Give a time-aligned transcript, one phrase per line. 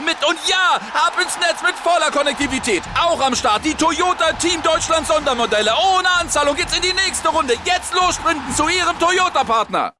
[0.00, 0.16] mit.
[0.26, 2.82] Und ja, ab ins Netz mit voller Konnektivität.
[2.98, 5.72] Auch am Start die Toyota Team Deutschland Sondermodelle.
[5.96, 7.54] Ohne Anzahlung geht's in die nächste Runde.
[7.64, 9.92] Jetzt los sprinten zu ihrem Toyota-Partner.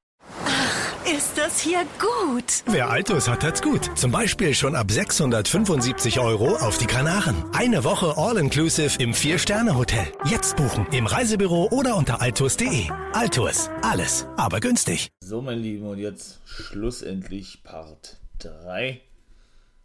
[1.05, 2.63] Ist das hier gut?
[2.65, 3.91] Wer Altus hat, hat's gut.
[3.97, 7.43] Zum Beispiel schon ab 675 Euro auf die Kanaren.
[7.51, 10.07] Eine Woche All-Inclusive im Vier-Sterne-Hotel.
[10.25, 12.89] Jetzt buchen im Reisebüro oder unter altus.de.
[13.11, 13.69] Altus.
[13.81, 15.09] Alles, aber günstig.
[15.19, 19.01] So, mein Lieben, und jetzt schlussendlich Part 3.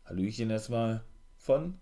[0.09, 1.03] Hallöchen erstmal
[1.37, 1.75] von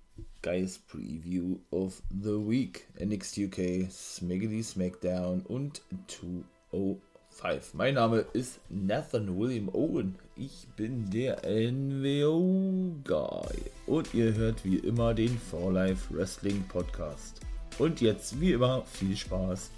[0.43, 2.89] Guys Preview of the Week.
[2.99, 7.75] NXT UK, Smackity Smackdown und 205.
[7.75, 10.17] Mein Name ist Nathan William Owen.
[10.35, 13.57] Ich bin der NWO Guy.
[13.87, 17.39] Und ihr hört wie immer den For Life Wrestling Podcast.
[17.79, 19.71] Und jetzt wie immer viel Spaß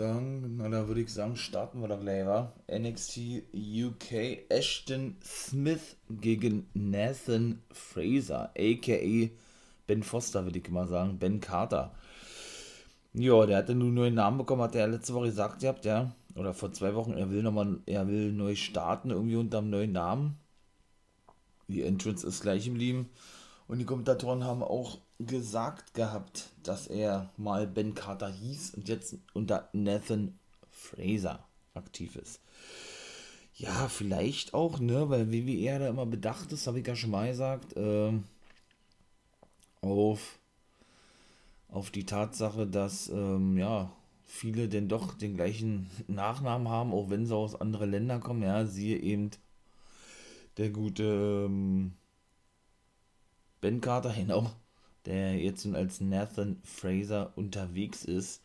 [0.00, 2.52] sagen, na da würde ich sagen, starten wir doch gleich, wa?
[2.72, 9.30] NXT UK Ashton Smith gegen Nathan Fraser, aka
[9.86, 11.92] Ben Foster, würde ich mal sagen, Ben Carter.
[13.12, 16.14] Ja, der hatte nun neuen Namen bekommen, hat er letzte Woche gesagt, ihr habt, ja,
[16.34, 19.92] oder vor zwei Wochen, er will nochmal, er will neu starten, irgendwie unter einem neuen
[19.92, 20.38] Namen.
[21.68, 23.10] Die Entrance ist gleich geblieben.
[23.68, 29.16] Und die Kommentatoren haben auch gesagt gehabt, dass er mal Ben Carter hieß und jetzt
[29.34, 30.38] unter Nathan
[30.70, 32.40] Fraser aktiv ist.
[33.54, 37.28] Ja, vielleicht auch, ne, weil WWE da immer bedacht ist, habe ich ja schon mal
[37.28, 38.12] gesagt, äh,
[39.82, 40.38] auf,
[41.68, 43.92] auf die Tatsache, dass, ähm, ja,
[44.24, 48.66] viele denn doch den gleichen Nachnamen haben, auch wenn sie aus anderen Ländern kommen, ja,
[48.66, 49.30] siehe eben
[50.56, 51.92] der gute, ähm,
[53.60, 54.50] Ben Carter, genau,
[55.06, 58.42] der jetzt nun als Nathan Fraser unterwegs ist,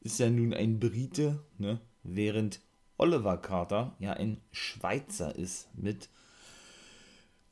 [0.00, 1.80] ist ja nun ein Brite, ne?
[2.02, 2.60] während
[2.98, 6.08] Oliver Carter ja ein Schweizer ist mit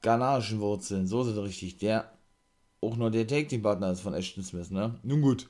[0.03, 1.07] ghanaischen Wurzeln.
[1.07, 1.79] So ist es richtig.
[1.79, 2.13] Der
[2.81, 4.99] auch nur der Take Team Partner ist von Ashton Smith, ne?
[5.03, 5.49] Nun gut.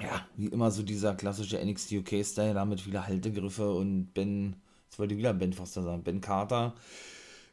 [0.00, 4.56] Ja, wie immer so dieser klassische NXT UK Style, damit viele Haltegriffe und Ben,
[4.86, 6.74] jetzt wollte ich wieder Ben Foster sagen, Ben Carter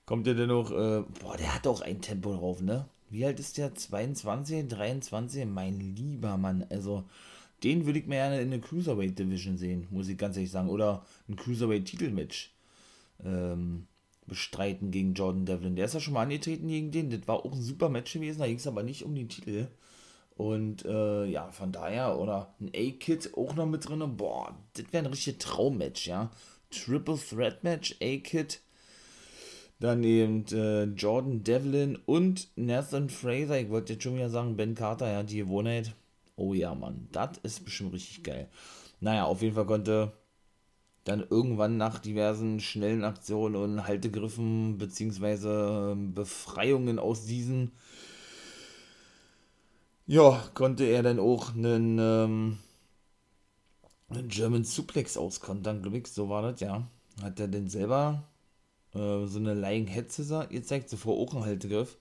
[0.05, 2.87] kommt ja dennoch, äh, boah, der hat auch ein Tempo drauf, ne?
[3.11, 3.75] Wie alt ist der?
[3.75, 5.45] 22, 23?
[5.45, 7.03] Mein lieber Mann, also
[7.63, 10.69] den würde ich mir gerne in der Cruiserweight Division sehen, muss ich ganz ehrlich sagen.
[10.69, 12.53] Oder ein Cruiserweight Titelmatch
[13.23, 13.87] ähm,
[14.27, 15.75] bestreiten gegen Jordan Devlin.
[15.75, 17.09] Der ist ja schon mal angetreten gegen den.
[17.09, 19.67] Das war auch ein super Match gewesen, da ging es aber nicht um den Titel.
[20.37, 24.17] Und äh, ja, von daher, oder ein A-Kid auch noch mit drin.
[24.17, 26.31] Boah, das wäre ein richtiges Traummatch, ja.
[26.71, 28.61] Triple Threat Match, A-Kid
[29.81, 33.59] dann eben äh, Jordan Devlin und Nathan Fraser.
[33.59, 35.95] Ich wollte jetzt schon wieder sagen, Ben Carter, ja, die Gewohnheit.
[36.35, 38.47] Oh ja, Mann, das ist bestimmt richtig geil.
[38.99, 40.13] Naja, auf jeden Fall konnte
[41.03, 47.71] dann irgendwann nach diversen schnellen Aktionen und Haltegriffen beziehungsweise ähm, Befreiungen aus diesen,
[50.05, 52.57] ja, konnte er dann auch einen, ähm,
[54.09, 56.87] einen German Suplex auskontern, glaube ich, so war das, ja.
[57.23, 58.23] Hat er denn selber
[58.93, 61.97] äh, so eine Lying Head Scissor gezeigt, so vor Ohrenhaltegriff.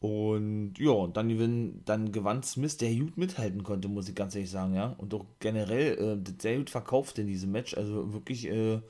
[0.00, 4.50] Und ja, dann, gewinn, dann gewann Smith, der gut mithalten konnte, muss ich ganz ehrlich
[4.50, 4.94] sagen, ja.
[4.98, 7.76] Und auch generell äh, sehr gut verkauft in diesem Match.
[7.76, 8.80] Also wirklich, äh,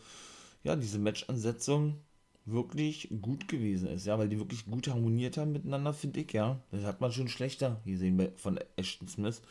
[0.65, 1.97] ja, diese Match-Ansetzung
[2.45, 6.61] wirklich gut gewesen ist, ja, weil die wirklich gut harmoniert haben miteinander, finde ich, ja.
[6.71, 9.43] Das hat man schon schlechter gesehen von Ashton Smith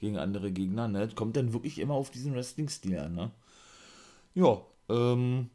[0.00, 1.06] gegen andere Gegner, ne.
[1.06, 3.30] Das kommt dann wirklich immer auf diesen Wrestling-Stil an, ne.
[4.34, 5.50] Ja, ähm,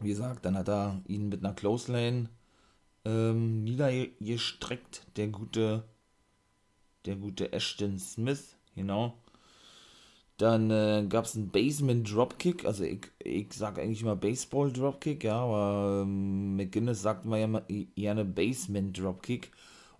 [0.00, 2.28] wie gesagt, dann hat er ihn mit einer Close Lane
[3.04, 5.84] ähm, niedergestreckt, der gute,
[7.04, 9.14] der gute Ashton Smith, genau.
[10.38, 15.24] Dann äh, gab es einen Basement Dropkick, also ich, ich sage eigentlich immer Baseball Dropkick,
[15.24, 17.64] ja, aber ähm, McGinnis sagt man ja mal
[17.94, 19.50] gerne Basement Dropkick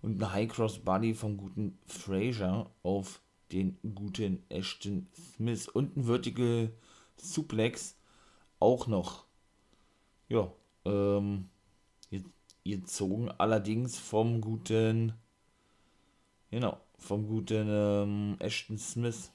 [0.01, 3.21] und ein High Cross Body vom guten Fraser auf
[3.51, 6.71] den guten Ashton Smith und ein Vertical
[7.15, 7.95] Suplex
[8.59, 9.26] auch noch
[10.29, 10.51] ja,
[10.85, 11.49] ähm,
[12.63, 15.13] gezogen, allerdings vom guten,
[16.51, 19.31] genau, vom guten ähm, Ashton Smith.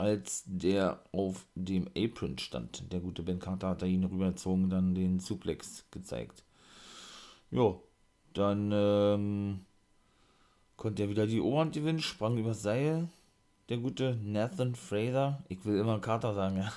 [0.00, 2.90] als der auf dem Apron stand.
[2.90, 6.42] Der gute Ben Carter hat da ihn rübergezogen, dann den Suplex gezeigt.
[7.50, 7.82] Jo,
[8.32, 9.60] dann ähm,
[10.76, 13.08] konnte er wieder die Oberhand gewinnen, sprang übers Seil.
[13.68, 16.72] Der gute Nathan Fraser, ich will immer Carter sagen, ja.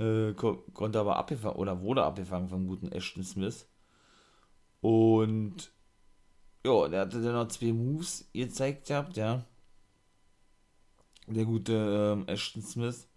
[0.00, 3.66] Äh, ko konnte aber abgefangen oder wurde abgefangen vom guten Ashton Smith.
[4.80, 5.72] Und
[6.64, 9.44] ja, der hatte dann noch zwei Moves gezeigt gehabt, ja.
[11.26, 11.72] Der gute
[12.18, 13.08] ähm, Ashton Smith.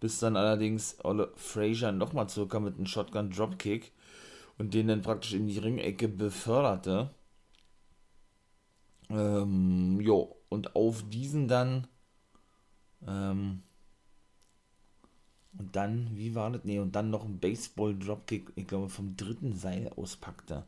[0.00, 3.92] Bis dann allerdings Olle Frazier nochmal zurückkam mit einem Shotgun Dropkick
[4.56, 7.10] und den dann praktisch in die Ringecke beförderte.
[9.10, 11.86] Ähm, jo, und auf diesen dann
[13.06, 13.62] ähm,
[15.58, 16.64] und dann, wie war das?
[16.64, 20.64] Ne, und dann noch ein Baseball-Dropkick, ich glaube, vom dritten Seil auspackte.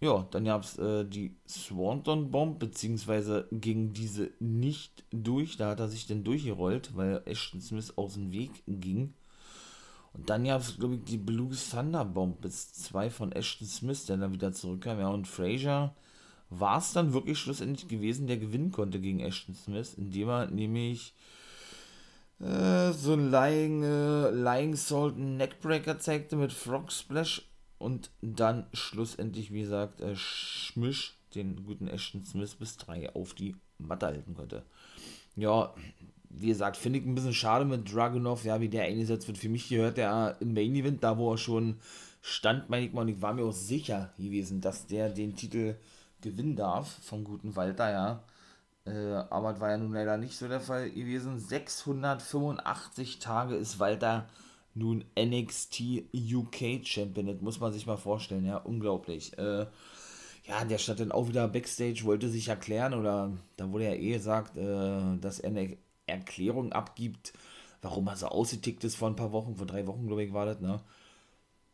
[0.00, 5.56] Ja, dann gab es äh, die Swanton Bomb, beziehungsweise ging diese nicht durch.
[5.56, 9.14] Da hat er sich dann durchgerollt, weil Ashton Smith aus dem Weg ging.
[10.12, 14.06] Und dann gab es, glaube ich, die Blue Thunder Bomb bis zwei von Ashton Smith,
[14.06, 15.00] der dann wieder zurückkam.
[15.00, 15.94] Ja, und Frazier
[16.50, 21.12] war es dann wirklich schlussendlich gewesen, der gewinnen konnte gegen Ashton Smith, indem er nämlich
[22.40, 27.42] äh, so ein Lying, äh, Lying Salt Neckbreaker zeigte mit Frog Splash
[27.78, 33.56] und dann schlussendlich, wie gesagt, äh, Schmisch den guten Ashton Smith bis 3 auf die
[33.78, 34.64] Matte halten konnte.
[35.36, 35.74] Ja,
[36.30, 39.38] wie gesagt, finde ich ein bisschen schade mit Dragunov, ja, wie der eingesetzt wird.
[39.38, 41.76] Für mich gehört der im Main Event, da wo er schon
[42.20, 45.76] stand, meine ich mal, und ich war mir auch sicher gewesen, dass der den Titel
[46.20, 48.24] gewinnen darf vom guten Walter, ja.
[48.88, 51.38] Äh, aber das war ja nun leider nicht so der Fall gewesen.
[51.38, 54.26] 685 Tage ist Walter
[54.74, 55.80] nun NXT
[56.14, 57.26] UK Champion.
[57.26, 59.36] Das muss man sich mal vorstellen, ja, unglaublich.
[59.38, 59.66] Äh,
[60.46, 64.12] ja, der stand dann auch wieder Backstage, wollte sich erklären oder da wurde ja eh
[64.12, 65.76] gesagt, äh, dass er eine
[66.06, 67.32] Erklärung abgibt,
[67.82, 70.46] warum er so ausgetickt ist vor ein paar Wochen, vor drei Wochen, glaube ich, war
[70.46, 70.80] das, ne?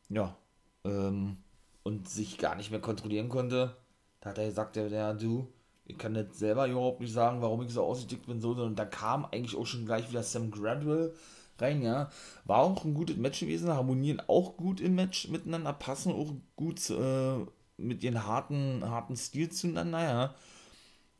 [0.08, 0.36] Ja,
[0.84, 1.38] ähm,
[1.82, 3.76] und sich gar nicht mehr kontrollieren konnte.
[4.20, 5.48] Da hat er gesagt, ja, du,
[5.86, 8.84] ich kann jetzt selber überhaupt nicht sagen, warum ich so ausgedickt bin, so, und da
[8.84, 11.14] kam eigentlich auch schon gleich wieder Sam Gradwell
[11.58, 12.10] rein, ja.
[12.44, 16.90] War auch ein gutes Match gewesen, harmonieren auch gut im Match miteinander, passen auch gut
[16.90, 17.36] äh,
[17.76, 20.34] mit ihren harten, harten Stil zueinander, ja.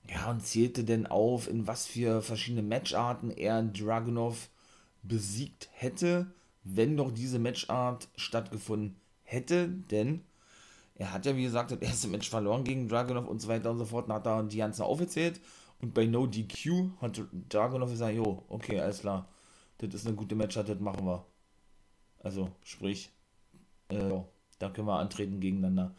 [0.08, 4.50] Ja, und zählte denn auf, in was für verschiedene Matcharten er Dragunov
[5.02, 6.26] besiegt hätte,
[6.62, 10.22] wenn doch diese Matchart stattgefunden hätte, denn
[10.96, 13.79] er hat ja, wie gesagt, das erste Match verloren gegen Dragunov und so weiter und
[13.79, 15.41] so fort, hat da die ganze aufgezählt
[15.81, 19.29] und bei No DQ hat Dragunov gesagt, jo, okay, alles klar,
[19.79, 21.26] das ist eine gute Matchart, das machen wir.
[22.20, 23.11] Also, sprich,
[23.88, 24.20] äh,
[24.58, 25.94] da können wir antreten gegeneinander.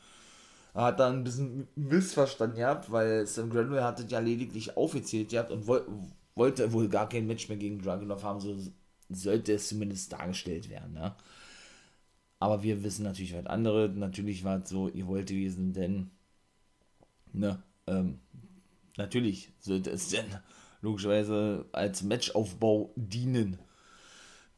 [0.74, 5.52] Er hat da ein bisschen missverstanden gehabt, weil Sam Granwell hatte ja lediglich aufgezählt gehabt
[5.52, 5.86] und woll,
[6.36, 8.58] wollte wohl gar kein Match mehr gegen Dragunov haben, so
[9.10, 11.16] sollte es zumindest dargestellt werden, ne?
[12.40, 13.92] Aber wir wissen natürlich was anderes.
[13.96, 16.12] Natürlich war es so, ihr wollt gewesen, denn,
[17.34, 18.20] ne, ähm,
[18.98, 20.26] natürlich sollte es denn
[20.82, 23.58] logischerweise als Matchaufbau dienen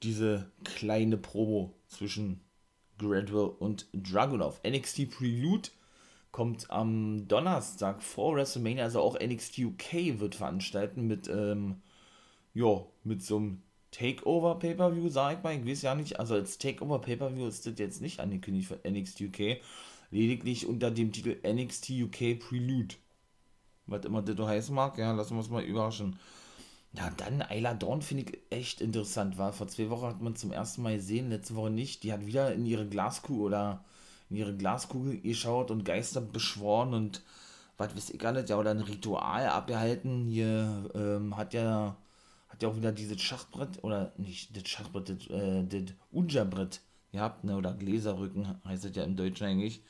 [0.04, 2.42] diese kleine Promo zwischen
[2.98, 4.62] Gradwell und Dragunov.
[4.68, 5.70] NXT Prelude
[6.32, 11.82] kommt am Donnerstag vor WrestleMania, also auch NXT UK wird veranstalten mit, ähm,
[12.54, 13.62] ja, mit so einem
[13.98, 15.56] Takeover Pay-Per-View, sag ich mal.
[15.56, 19.22] Ich weiß ja nicht, also als Takeover Pay-Per-View ist das jetzt nicht angekündigt von NXT
[19.22, 19.58] UK,
[20.12, 22.96] lediglich unter dem Titel NXT UK Prelude.
[23.88, 26.20] Was immer das heißen mag, ja, lassen wir uns mal überraschen.
[26.94, 30.52] Ja, dann Ayla Dawn finde ich echt interessant, war vor zwei Wochen hat man zum
[30.52, 32.04] ersten Mal gesehen, letzte Woche nicht.
[32.04, 33.84] Die hat wieder in ihre Glaskugel oder
[34.30, 37.24] in ihre Glaskugel geschaut und Geister beschworen und
[37.78, 40.26] was weiß ich gar nicht, ja, oder ein Ritual abgehalten.
[40.26, 41.96] Hier ähm, hat ja
[42.58, 47.44] hat ja auch wieder dieses Schachbrett, oder nicht das Schachbrett, das, äh, das Unja-Brett gehabt,
[47.44, 49.84] ne, oder Gläserrücken heißt es ja im Deutschen eigentlich.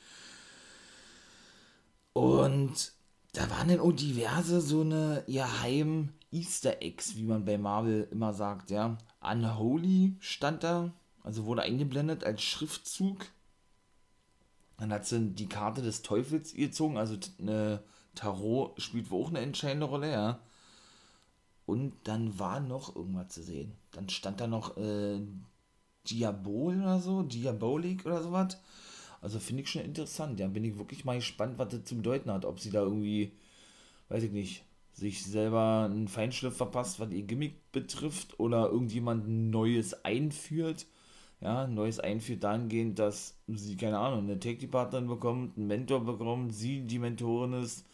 [2.12, 2.92] Und
[3.32, 8.34] da waren dann auch diverse so eine geheim Easter Eggs, wie man bei Marvel immer
[8.34, 8.98] sagt, ja.
[9.20, 13.26] Unholy stand da, also wurde eingeblendet als Schriftzug.
[14.76, 17.82] Dann hat sie die Karte des Teufels gezogen, also eine
[18.14, 20.38] Tarot spielt wohl auch eine entscheidende Rolle, ja.
[21.68, 23.72] Und dann war noch irgendwas zu sehen.
[23.92, 25.20] Dann stand da noch äh,
[26.08, 28.56] Diabol oder so, Diabolik oder sowas.
[29.20, 30.40] Also finde ich schon interessant.
[30.40, 32.46] Ja, bin ich wirklich mal gespannt, was das zu bedeuten hat.
[32.46, 33.32] Ob sie da irgendwie,
[34.08, 40.06] weiß ich nicht, sich selber einen Feinschliff verpasst, was ihr Gimmick betrifft, oder irgendjemand Neues
[40.06, 40.86] einführt.
[41.42, 46.80] Ja, Neues einführt dahingehend, dass sie, keine Ahnung, eine Take-Partnerin bekommt, einen Mentor bekommt, sie
[46.86, 47.84] die Mentorin ist,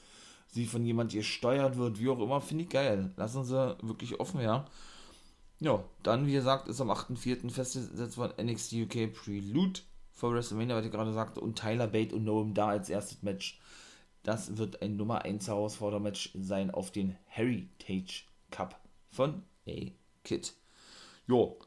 [0.54, 3.12] sie von jemand gesteuert wird, wie auch immer, finde ich geil.
[3.16, 4.64] Lassen sie wirklich offen, ja.
[5.58, 7.50] Ja, dann, wie gesagt, ist am 8.4.
[7.50, 9.80] festgesetzt worden NXT UK Prelude
[10.12, 13.60] vor WrestleMania, was ich gerade sagte, und Tyler Bate und Noam da als erstes Match.
[14.22, 18.80] Das wird ein Nummer 1 Herausfordermatch sein auf den Heritage Cup
[19.10, 20.54] von A-Kid.
[21.26, 21.58] Jo,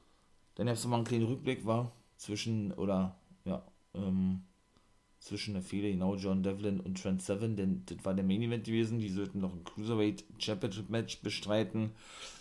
[0.56, 3.64] dann hast du mal einen kleinen Rückblick, war zwischen, oder, ja,
[3.94, 4.44] ähm,
[5.28, 8.66] zwischen der Fehde, genau, John Devlin und Trent Seven, denn das war der Main Event
[8.66, 11.92] gewesen, die sollten noch ein Cruiserweight Championship Match bestreiten.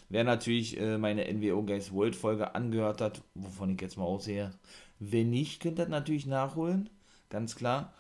[0.09, 4.53] Wer natürlich äh, meine NWO Guys World Folge angehört hat, wovon ich jetzt mal aussehe,
[4.99, 6.89] wenn nicht, könnt ihr das natürlich nachholen,
[7.29, 7.93] ganz klar,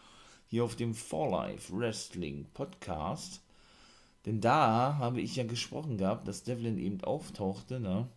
[0.46, 3.42] hier auf dem For Life Wrestling Podcast.
[4.24, 8.08] Denn da habe ich ja gesprochen gehabt, dass Devlin eben auftauchte, ne?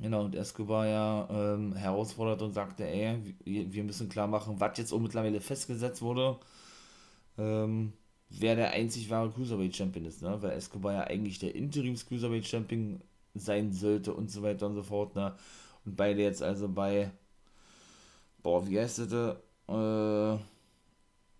[0.00, 4.92] Genau, und Escobar ja ähm, herausfordert und sagte, ey, wir müssen klar machen, was jetzt
[4.92, 6.38] auch mittlerweile festgesetzt wurde,
[7.38, 7.92] ähm,
[8.30, 10.40] wer der einzig wahre Cruiserweight Champion ist, ne?
[10.42, 13.00] Weil Escobar ja eigentlich der Interims Cruiserweight Champion
[13.34, 15.34] sein sollte und so weiter und so fort, ne?
[15.84, 17.10] Und beide jetzt also bei,
[18.42, 19.12] boah, wie heißt das,
[19.68, 20.38] äh,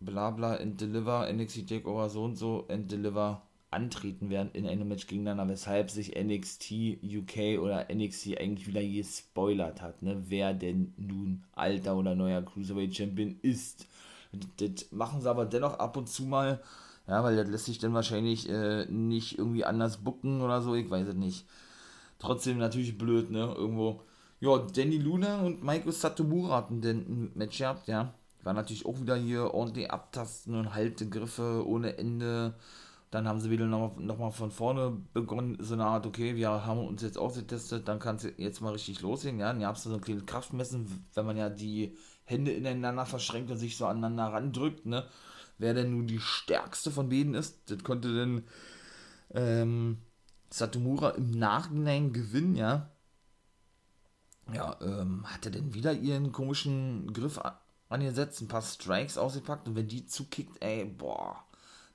[0.01, 4.89] bla bla and deliver, NXT Takeover so und so and deliver antreten werden in einem
[4.89, 6.73] Match gegeneinander, weshalb sich NXT
[7.03, 12.97] UK oder NXT eigentlich wieder gespoilert hat, ne, wer denn nun alter oder neuer Cruiserweight
[12.97, 13.87] Champion ist.
[14.59, 16.63] Das machen sie aber dennoch ab und zu mal,
[17.07, 20.89] ja, weil das lässt sich dann wahrscheinlich äh, nicht irgendwie anders bucken oder so, ich
[20.89, 21.47] weiß es nicht.
[22.19, 24.03] Trotzdem natürlich blöd, ne, irgendwo.
[24.41, 28.15] Ja, Danny Luna und Michael Satomura hatten denn ein Match gehabt, ja.
[28.45, 32.55] War natürlich auch wieder hier ordentlich abtasten und Haltegriffe ohne Ende
[33.11, 36.67] dann haben sie wieder nochmal noch mal von vorne begonnen, so eine Art, okay, wir
[36.67, 39.39] haben uns jetzt ausgetestet, dann kann es jetzt mal richtig losgehen.
[39.39, 43.51] Ja, dann gab es so ein kleines Kraftmessen, wenn man ja die Hände ineinander verschränkt
[43.51, 45.07] und sich so aneinander randrückt, ne?
[45.57, 48.45] Wer denn nun die stärkste von beiden ist, das konnte denn
[49.31, 49.99] ähm,
[50.51, 52.91] Satomura im Nachhinein gewinnen, ja.
[54.53, 57.41] Ja, ähm, hat er denn wieder ihren komischen Griff
[57.89, 61.48] angesetzt, ein paar Strikes ausgepackt und wenn die zukickt, ey, boah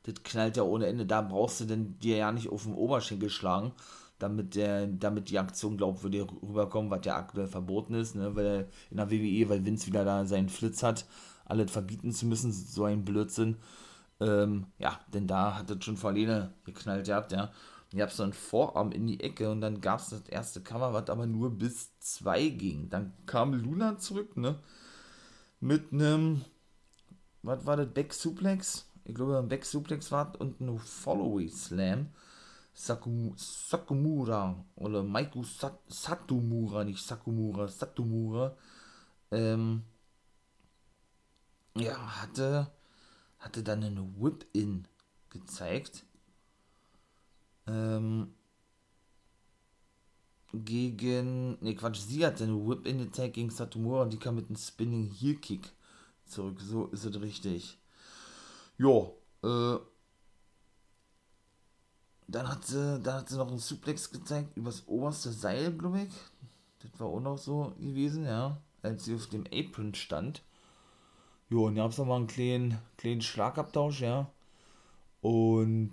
[0.04, 1.06] das knallt ja ohne Ende.
[1.06, 3.72] Da brauchst du denn dir ja nicht auf den Oberschenkel schlagen,
[4.20, 8.36] damit, der, damit die Aktion glaubwürdig rüberkommt, was ja aktuell verboten ist, ne?
[8.36, 11.06] weil in der WWE, weil Vince wieder da seinen Flitz hat,
[11.46, 13.58] alles verbieten zu müssen, so ein Blödsinn.
[14.20, 17.52] Ähm, ja, denn da hat es schon vor Lene geknallt gehabt, ja.
[17.92, 20.94] Ich habe so einen Vorarm in die Ecke und dann gab es das erste Cover,
[20.94, 22.90] was aber nur bis zwei ging.
[22.90, 24.58] Dann kam Luna zurück, ne?
[25.60, 26.44] Mit einem,
[27.44, 28.88] was war das, Back Suplex?
[29.06, 32.08] Ich glaube, ein Back Suplex war und ein Follow Slam.
[32.74, 38.56] Sakum, Sakumura oder Maiku Sat, Satomura, nicht Sakumura, Satomura,
[39.32, 39.84] ähm,
[41.76, 42.72] ja, hatte,
[43.40, 44.88] hatte dann einen Whip-In
[45.30, 46.04] gezeigt.
[47.68, 48.34] Ähm,
[50.54, 54.58] gegen, ne Quatsch, sie hat einen Whip-In gezeigt gegen Satomura und die kam mit einem
[54.58, 55.72] Spinning Heel Kick
[56.26, 56.60] zurück.
[56.60, 57.78] So ist es richtig.
[58.78, 59.12] Ja,
[59.44, 59.80] äh,
[62.28, 66.14] dann hat sie, dann hat sie noch einen Suplex gezeigt übers oberste Seil, glaube ich.
[66.80, 70.44] Das war auch noch so gewesen, ja, als sie auf dem Apron stand.
[71.50, 74.32] Jo, und da gab es nochmal einen kleinen, kleinen Schlagabtausch, ja.
[75.22, 75.92] Und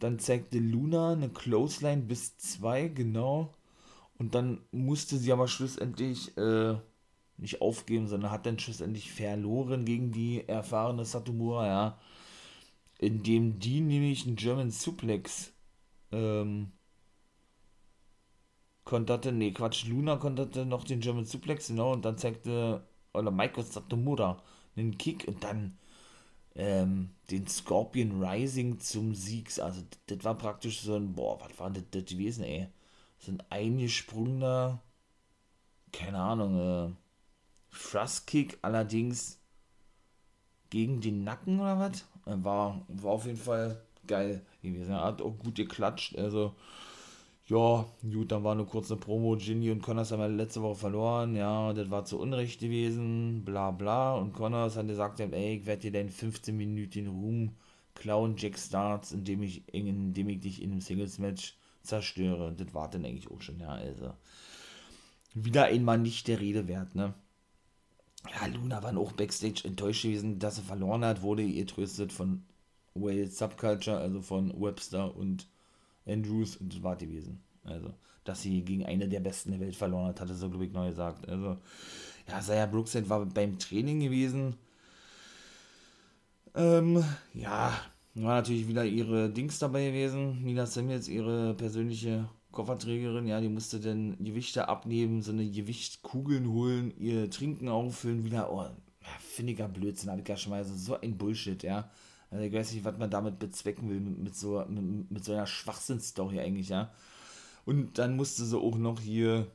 [0.00, 3.54] dann zeigte Luna eine Clothesline bis 2, genau.
[4.18, 6.76] Und dann musste sie aber schlussendlich äh,
[7.36, 11.98] nicht aufgeben, sondern hat dann schlussendlich verloren gegen die erfahrene Satomura, ja.
[12.98, 15.52] Indem die nämlich einen German Suplex
[16.12, 16.72] ähm,
[18.84, 23.64] konterte, nee, Quatsch, Luna konterte noch den German Suplex, genau, und dann zeigte, oder Michael
[23.64, 24.42] Satomura
[24.76, 25.78] einen Kick und dann
[26.54, 29.58] ähm, den Scorpion Rising zum Sieg.
[29.60, 32.68] Also, das war praktisch so ein, boah, was war das, das gewesen, ey?
[33.18, 34.82] So ein eingesprungener,
[35.92, 37.03] keine Ahnung, äh,
[37.74, 39.38] Thrust-Kick allerdings
[40.70, 42.04] gegen den Nacken oder was?
[42.24, 44.92] War, war auf jeden Fall geil gewesen.
[44.92, 46.16] Er hat auch gut geklatscht.
[46.16, 46.54] Also,
[47.46, 49.36] ja, gut, dann war eine kurze Promo.
[49.36, 51.36] Ginny und Connors haben letzte Woche verloren.
[51.36, 53.44] Ja, das war zu Unrecht gewesen.
[53.44, 54.14] Bla bla.
[54.14, 57.56] Und Connors hat gesagt, ey, ich werde dir deinen 15 Minuten Ruhm
[57.94, 62.52] klauen, Jack Starts, indem ich, indem ich dich in einem Singles-Match zerstöre.
[62.56, 64.14] Das war dann eigentlich auch schon, ja, also.
[65.34, 67.14] Wieder einmal nicht der Rede wert, ne?
[68.30, 72.44] Ja, Luna war auch Backstage enttäuscht gewesen, dass er verloren hat, wurde ihr tröstet von
[72.94, 75.48] Wales Subculture, also von Webster und
[76.06, 77.42] Andrews und das war gewesen.
[77.64, 77.92] Also,
[78.24, 80.88] dass sie gegen eine der besten der Welt verloren hat, hatte so, glaube ich, neu
[80.88, 81.28] gesagt.
[81.28, 81.58] Also,
[82.28, 84.56] ja, Saya Brookside war beim Training gewesen.
[86.54, 87.04] Ähm,
[87.34, 87.72] ja,
[88.14, 90.42] war natürlich wieder ihre Dings dabei gewesen.
[90.42, 96.96] Nina Samuels, ihre persönliche Kofferträgerin, ja, die musste dann Gewichte abnehmen, so eine Gewichtkugeln holen,
[96.98, 98.66] ihr Trinken auffüllen, wieder, oh,
[99.20, 101.90] findiger Blödsinn, habe ich ja schon mal, so ein Bullshit, ja.
[102.30, 105.32] Also ich weiß nicht, was man damit bezwecken will, mit, mit so, mit, mit so
[105.32, 106.92] einer Schwachsinnsstory eigentlich, ja.
[107.66, 109.46] Und dann musste sie auch noch hier,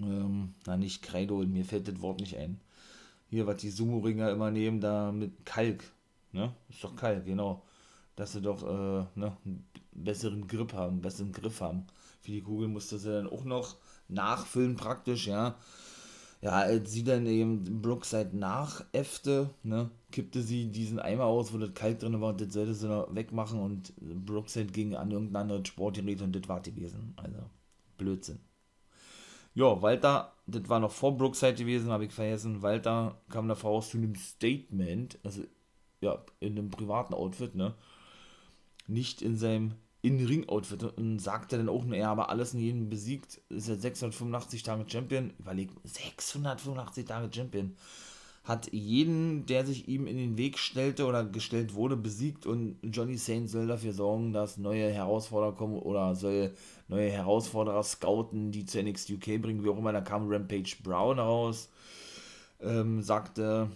[0.00, 2.60] ähm, na nicht Kreide mir fällt das Wort nicht ein.
[3.28, 5.84] Hier, was die Sumo-Ringer immer nehmen, da mit Kalk,
[6.32, 6.54] ne?
[6.68, 7.62] Ist doch Kalk, genau.
[8.16, 11.86] Dass sie doch, äh, ne, einen besseren Grip haben, einen besseren Griff haben.
[12.20, 13.76] Für die Kugel musste sie dann auch noch
[14.08, 15.56] nachfüllen praktisch, ja
[16.44, 21.72] ja, als sie dann eben Brookside nachäffte, ne, kippte sie diesen Eimer aus, wo das
[21.72, 25.68] kalt drin war, und das sollte sie noch wegmachen und Brookside ging an irgendein anderes
[25.68, 27.14] Sportgerät und das war gewesen.
[27.16, 27.38] Also,
[27.96, 28.40] Blödsinn.
[29.54, 32.60] Ja, Walter, das war noch vor Brookside gewesen, habe ich vergessen.
[32.60, 35.44] Walter kam davor aus zu einem Statement, also
[36.02, 37.74] ja, in einem privaten Outfit, ne?
[38.86, 39.74] Nicht in seinem
[40.04, 44.62] in Ring-Outfit und sagte dann auch, er habe alles in jedem besiegt, ist er 685
[44.62, 45.32] Tage Champion.
[45.38, 47.74] Überleg, 685 Tage Champion.
[48.44, 53.16] Hat jeden, der sich ihm in den Weg stellte oder gestellt wurde, besiegt und Johnny
[53.16, 56.52] Saint soll dafür sorgen, dass neue Herausforderer kommen oder soll
[56.88, 59.94] neue Herausforderer scouten, die zu NXT UK bringen, wie auch immer.
[59.94, 61.70] Da kam Rampage Brown raus,
[62.60, 63.70] ähm, sagte,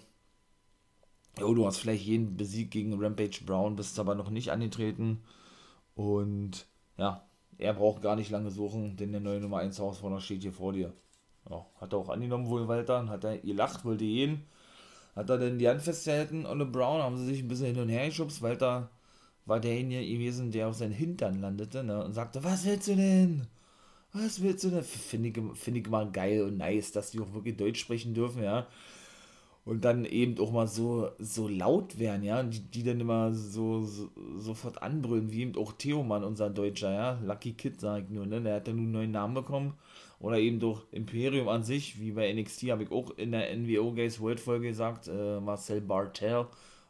[1.43, 5.23] oh, du hast vielleicht jeden besiegt gegen Rampage Brown, bist aber noch nicht angetreten.
[5.95, 6.67] Und
[6.97, 7.27] ja,
[7.59, 10.73] er braucht gar nicht lange suchen, denn der neue Nummer 1 Herausforderer steht hier vor
[10.73, 10.93] dir.
[11.51, 14.45] Ja, hat er auch angenommen wohl Walter, hat er gelacht, wollte gehen.
[15.17, 17.89] Hat er denn die Hand festgehalten und Brown haben sie sich ein bisschen hin und
[17.89, 18.43] her geschubst.
[18.43, 18.91] Walter
[19.47, 23.47] war derjenige gewesen, der auf seinen Hintern landete ne, und sagte, was willst du denn?
[24.13, 24.85] Was willst du denn?
[24.85, 28.43] Finde ich, find ich mal geil und nice, dass die auch wirklich Deutsch sprechen dürfen,
[28.43, 28.69] ja
[29.69, 33.83] und dann eben auch mal so, so laut werden, ja, die, die dann immer so,
[33.83, 34.09] so
[34.39, 38.41] sofort anbrüllen, wie eben auch Theomann, unser Deutscher, ja, Lucky Kid, sag ich nur, ne,
[38.41, 39.75] der hat dann nun einen neuen Namen bekommen,
[40.21, 43.93] oder eben durch Imperium an sich, wie bei NXT, habe ich auch in der NWO
[43.93, 46.47] Gays World Folge gesagt, äh, Marcel Bartel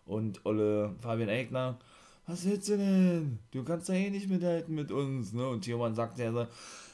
[0.07, 1.81] und Olle Fabian Eigner,
[2.29, 3.41] was willst du denn?
[3.51, 6.47] Du kannst ja eh nicht mithalten mit uns, ne, und Theomann sagte ja so,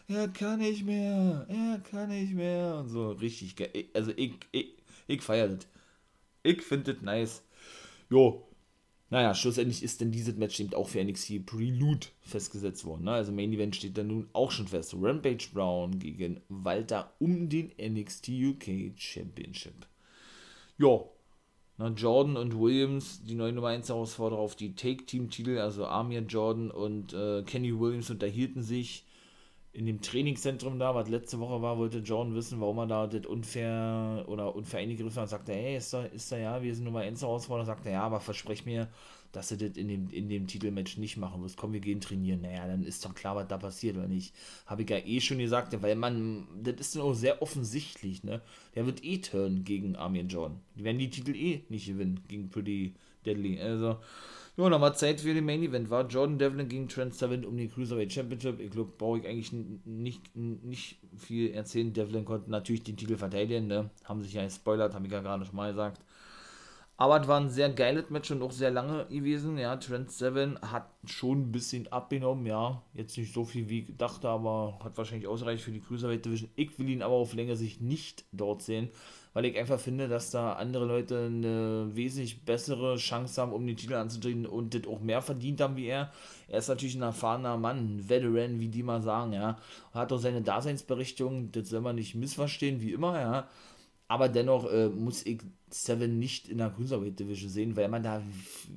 [0.08, 4.68] er kann nicht mehr, er kann nicht mehr, und so, richtig geil, also ich, ich,
[5.08, 5.73] ich feiere das.
[6.44, 7.42] Ich finde das nice.
[8.10, 8.46] Jo.
[9.10, 13.04] Naja, schlussendlich ist denn dieses Match eben auch für NXT Prelude festgesetzt worden.
[13.04, 13.12] Ne?
[13.12, 14.94] Also Main Event steht dann nun auch schon fest.
[15.00, 19.86] Rampage Brown gegen Walter um den NXT UK Championship.
[20.78, 21.10] Jo.
[21.76, 26.70] Na, Jordan und Williams, die neue Nummer 1 Herausforderer auf die Take-Team-Titel, also Amir Jordan
[26.70, 29.04] und äh, Kenny Williams unterhielten sich
[29.74, 33.26] in dem Trainingszentrum da, was letzte Woche war, wollte Jordan wissen, warum er da das
[33.26, 35.28] unfair oder unfair eingegriffen hat.
[35.28, 37.66] Sagte, hey, ist da, ist da ja, wir sind Nummer 1 Herausforderer.
[37.66, 38.88] Sagte, ja, aber versprech mir,
[39.32, 41.56] dass du das in dem, in dem Titelmatch nicht machen wirst.
[41.56, 42.42] Komm, wir gehen trainieren.
[42.42, 44.32] Naja, dann ist doch klar, was da passiert, oder nicht?
[44.66, 48.42] Habe ich ja eh schon gesagt, weil man, das ist auch sehr offensichtlich, ne?
[48.76, 50.60] Der wird eh turnen gegen Armin Jordan.
[50.76, 53.60] Die werden die Titel eh nicht gewinnen gegen Pretty Deadly.
[53.60, 53.98] Also,
[54.56, 55.90] ja, nochmal Zeit für den Main Event.
[55.90, 58.60] War Jordan Devlin gegen Trent Seven um die Cruiserweight Championship.
[58.60, 61.92] Ich glaube, brauche ich eigentlich nicht, nicht viel erzählen.
[61.92, 63.66] Devlin konnte natürlich den Titel verteidigen.
[63.66, 63.90] Ne?
[64.04, 66.00] Haben sich ja gespoilert, habe ich ja gerade schon mal gesagt.
[66.96, 69.58] Aber es war ein sehr geiles Match und auch sehr lange gewesen.
[69.58, 72.46] Ja, Trent Seven hat schon ein bisschen abgenommen.
[72.46, 76.24] Ja, jetzt nicht so viel wie ich dachte, aber hat wahrscheinlich ausreichend für die Cruiserweight
[76.24, 76.50] Division.
[76.54, 78.90] Ich will ihn aber auf längere Sicht nicht dort sehen
[79.34, 83.76] weil ich einfach finde, dass da andere Leute eine wesentlich bessere Chance haben, um den
[83.76, 86.12] Titel anzutreten und das auch mehr verdient haben wie er.
[86.48, 89.58] Er ist natürlich ein erfahrener Mann, ein Veteran, wie die mal sagen, ja.
[89.92, 93.48] Hat auch seine Daseinsberechtigung, das soll man nicht missverstehen, wie immer, ja.
[94.06, 98.22] Aber dennoch äh, muss ich Seven nicht in der Cruiserweight Division sehen, weil man da,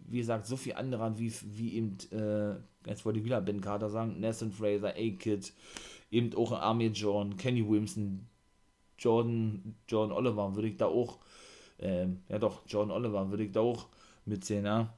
[0.08, 2.56] wie gesagt, so viel andere hat, wie, wie eben, äh,
[2.89, 5.54] jetzt wollte ich wieder Ben Carter sagen, Nathan Fraser, A-Kid,
[6.10, 8.26] eben auch Army John, Kenny Williamson,
[8.98, 11.20] Jordan, Jordan Oliver würde ich da auch,
[11.80, 13.88] ähm, ja doch, Jordan Oliver würde ich da auch
[14.26, 14.94] mitsehen, ja.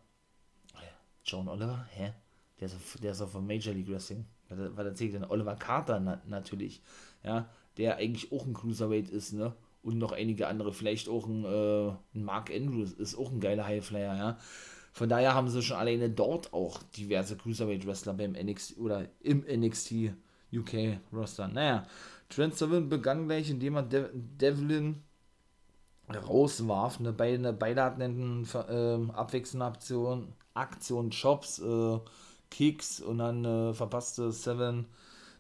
[1.26, 1.86] Jordan Oliver?
[1.92, 2.14] Hä?
[2.60, 4.26] Der ist, auf, der ist auf Major League Wrestling.
[4.50, 5.26] Was erzählt denn?
[5.26, 6.82] Oliver Carter na, natürlich,
[7.24, 9.54] ja, der eigentlich auch ein Cruiserweight ist, ne?
[9.82, 13.66] Und noch einige andere, vielleicht auch ein, äh, ein Mark Andrews ist auch ein geiler
[13.66, 14.38] Highflyer, ja.
[14.92, 19.46] Von daher haben sie schon alleine dort auch diverse Cruiserweight Wrestler beim NXT oder im
[19.48, 20.14] NXT
[20.52, 21.48] UK Roster.
[21.48, 21.86] Naja,
[22.30, 25.04] Trent Seven begann gleich, indem er De Devlin
[26.10, 27.00] rauswarf.
[27.00, 27.14] Ne?
[27.14, 32.00] Beide, beide hatten äh, abwechselnde Aktion, Aktion Chops, äh,
[32.50, 34.86] Kicks und dann äh, verpasste Seven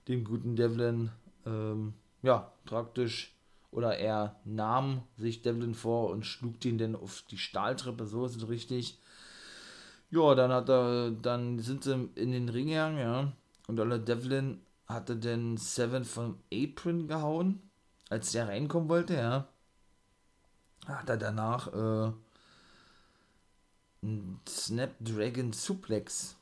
[0.07, 1.11] dem guten Devlin,
[1.45, 3.35] ähm, ja, praktisch,
[3.71, 8.35] oder er nahm sich Devlin vor und schlug den dann auf die Stahltreppe, so ist
[8.35, 8.99] es richtig.
[10.09, 13.31] Ja, dann hat er, dann sind sie in den Ring gegangen, ja.
[13.67, 17.61] Und Olle Devlin hatte den Seven vom Apron gehauen,
[18.09, 19.47] als der reinkommen wollte, ja.
[20.87, 22.11] Hat er danach äh,
[24.01, 26.35] ein Snapdragon Suplex,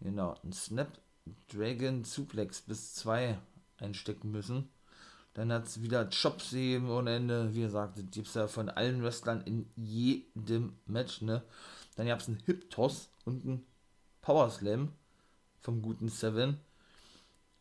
[0.00, 3.38] genau, ein Snapdragon Suplex bis zwei
[3.78, 4.70] einstecken müssen.
[5.34, 7.54] Dann hat es wieder Chops eben ohne Ende.
[7.54, 11.42] Wie gesagt, das gibt es ja von allen Wrestlern in jedem Match, ne?
[11.96, 13.66] Dann gab es einen Hip-Toss und einen
[14.20, 14.92] Power Slam
[15.60, 16.58] vom guten Seven.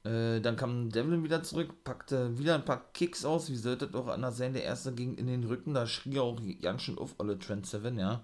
[0.04, 4.08] Äh, dann kam Devlin wieder zurück, packte wieder ein paar Kicks aus, wie sollte auch
[4.08, 4.54] anders sein.
[4.54, 8.00] Der erste ging in den Rücken, da schrie auch ganz schön auf alle Trent Seven,
[8.00, 8.24] ja.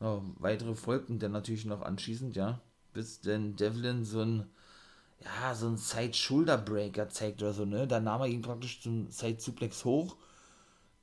[0.00, 0.22] ja.
[0.38, 2.60] weitere folgten dann natürlich noch anschließend, ja.
[2.92, 4.46] Bis denn Devlin so ein,
[5.20, 7.86] ja, so ein Side-Shoulder-Breaker zeigt oder so, ne.
[7.86, 10.16] Da nahm er ihn praktisch zum Side-Suplex hoch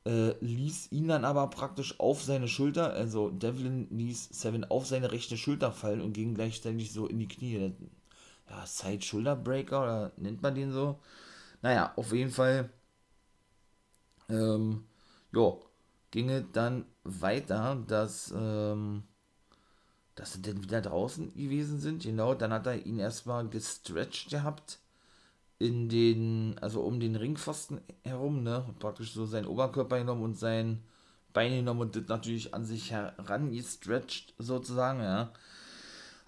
[0.05, 5.11] äh, ließ ihn dann aber praktisch auf seine Schulter, also Devlin ließ Seven auf seine
[5.11, 7.73] rechte Schulter fallen und ging gleichzeitig so in die Knie.
[8.51, 10.99] Ja, Side Shoulder Breaker oder nennt man den so?
[11.63, 12.69] Naja, auf jeden Fall,
[14.29, 14.85] ähm,
[15.33, 15.53] ja,
[16.11, 19.03] ging es dann weiter, dass, ähm,
[20.15, 22.03] dass sie dann wieder draußen gewesen sind.
[22.03, 24.79] Genau, dann hat er ihn erstmal gestretched gehabt
[25.59, 30.83] in den, also um den Ringpfosten herum, ne, praktisch so seinen Oberkörper genommen und sein
[31.33, 35.31] Bein genommen und das natürlich an sich herangestretched sozusagen, ja.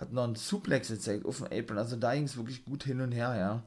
[0.04, 3.00] Hat noch einen Suplex gezeigt auf dem Apron, also da ging es wirklich gut hin
[3.00, 3.64] und her, ja.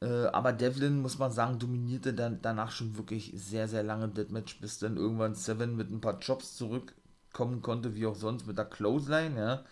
[0.00, 4.30] Äh, aber Devlin, muss man sagen, dominierte dann danach schon wirklich sehr, sehr lange das
[4.30, 8.58] Match, bis dann irgendwann Seven mit ein paar Jobs zurückkommen konnte, wie auch sonst mit
[8.58, 9.64] der Clothesline, ja.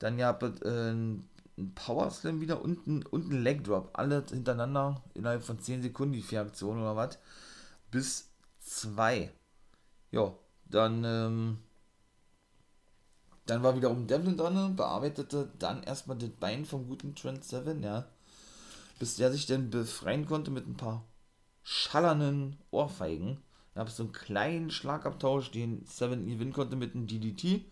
[0.00, 1.28] Dann es äh, ein
[1.76, 3.90] Power Slam wieder und ein, und ein Leg Drop.
[3.92, 7.18] Alle hintereinander innerhalb von 10 Sekunden die vier Aktionen oder was.
[7.92, 9.32] Bis 2.
[10.10, 10.34] Ja,
[10.66, 11.58] dann, ähm,
[13.46, 17.82] dann war wieder um Devlin dran, bearbeitete dann erstmal das Bein vom guten Trent Seven,
[17.82, 18.06] ja.
[18.98, 21.04] Bis der sich dann befreien konnte mit ein paar
[21.62, 23.38] schallernden Ohrfeigen.
[23.74, 27.64] Da gab es so einen kleinen Schlagabtausch, den Seven gewinnen konnte mit einem DDT.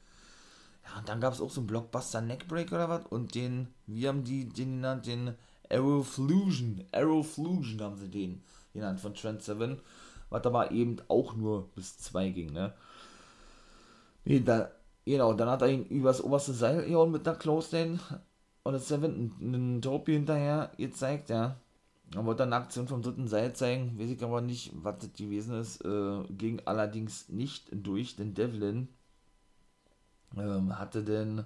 [0.85, 4.09] Ja, und dann gab es auch so einen Blockbuster Neckbreak oder was und den, wie
[4.09, 5.35] haben die den genannt, den
[5.71, 9.81] Aeroflusion, Aeroflusion haben sie den genannt von Trent 7,
[10.29, 12.75] was aber eben auch nur bis 2 ging, ne.
[14.25, 14.71] Nee, da,
[15.05, 17.99] genau, dann hat er ihn übers oberste Seil gehauen mit der Close
[18.65, 21.57] und das Seven einen Topi hinterher gezeigt, ja.
[22.15, 25.55] Er wollte eine Aktion vom dritten Seil zeigen, weiß ich aber nicht, was das gewesen
[25.59, 25.83] ist.
[25.85, 28.89] Äh, ging allerdings nicht durch, denn Devlin
[30.37, 31.45] ähm, hatte denn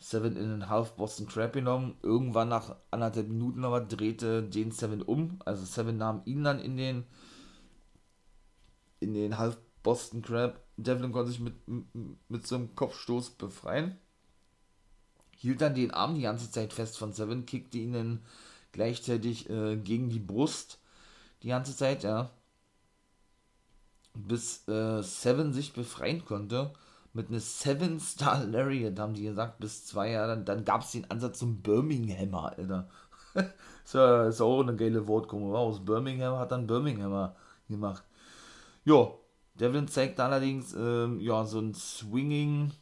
[0.00, 1.94] Seven in den Half Boston Crab genommen.
[2.02, 5.38] Irgendwann nach anderthalb Minuten aber drehte den Seven um.
[5.44, 7.04] Also Seven nahm ihn dann in den
[8.98, 10.60] in den Half Boston Crab.
[10.76, 11.54] Devlin konnte sich mit,
[12.28, 13.98] mit so einem Kopfstoß befreien.
[15.36, 18.20] Hielt dann den Arm die ganze Zeit fest von Seven, kickte ihn dann
[18.72, 20.78] gleichzeitig äh, gegen die Brust
[21.42, 22.30] die ganze Zeit, ja.
[24.14, 26.72] Bis äh, Seven sich befreien konnte
[27.12, 30.36] mit einer Seven-Star Lariat, haben die gesagt, bis zwei Jahre.
[30.36, 32.88] Dann, dann gab es den Ansatz zum Birminghammer, Alter.
[33.84, 35.56] ist, ja, ist auch eine geile Wortkombo.
[35.56, 37.36] Aus Birmingham hat dann Birminghammer
[37.68, 38.04] gemacht.
[38.84, 39.19] Jo,
[39.60, 42.72] Devlin zeigt allerdings ähm, ja, so ein Swinging,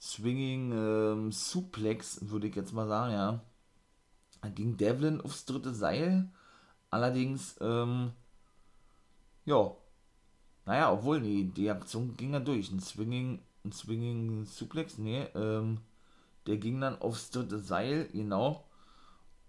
[0.00, 3.40] Swinging ähm, Suplex, würde ich jetzt mal sagen, ja.
[4.50, 6.28] Ging Devlin aufs dritte Seil.
[6.90, 8.12] Allerdings, ähm,
[9.44, 9.72] ja,
[10.64, 12.70] naja, obwohl, nee, die Aktion ging ja durch.
[12.70, 15.78] Ein Swinging, ein Swinging Suplex, nee, ähm,
[16.46, 18.64] der ging dann aufs dritte Seil, genau.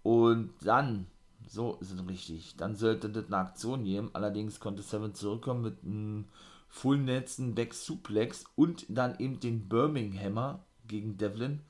[0.02, 1.06] Und dann,
[1.46, 4.10] so es richtig, dann sollte das eine Aktion geben.
[4.12, 6.26] Allerdings konnte Seven zurückkommen mit einem
[6.68, 11.60] Full Netzen Back Suplex und dann eben den Birminghammer gegen Devlin.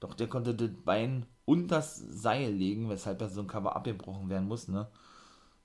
[0.00, 4.28] Doch der konnte das Bein und das Seil legen, weshalb er so ein Cover abgebrochen
[4.28, 4.88] werden muss, ne?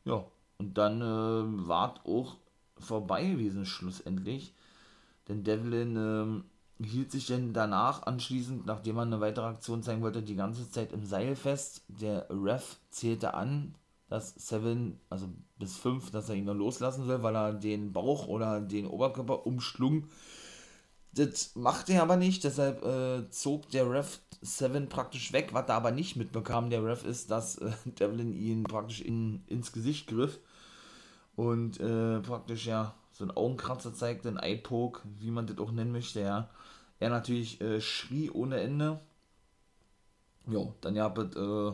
[0.06, 0.26] Ja,
[0.58, 2.38] und dann äh, war auch
[2.78, 4.54] vorbei gewesen, schlussendlich.
[5.28, 6.44] Denn Devlin ähm,
[6.84, 10.94] hielt sich denn danach anschließend, nachdem er eine weitere Aktion zeigen wollte, die ganze Zeit
[10.94, 11.84] im Seil fest.
[11.88, 13.76] Der Ref zählte an,
[14.10, 18.28] dass Seven, also bis 5, dass er ihn nur loslassen soll, weil er den Bauch
[18.28, 20.08] oder den Oberkörper umschlung.
[21.14, 25.50] Das machte er aber nicht, deshalb äh, zog der Ref Seven praktisch weg.
[25.54, 29.72] Was er aber nicht mitbekam, der Ref, ist, dass äh, Devlin ihn praktisch in, ins
[29.72, 30.40] Gesicht griff
[31.36, 35.92] und äh, praktisch ja so ein Augenkratzer zeigte, ein Eye-Poke, wie man das auch nennen
[35.92, 36.50] möchte, ja.
[37.04, 38.98] Er natürlich äh, schrie ohne Ende.
[40.48, 41.74] Jo, dann gab es äh,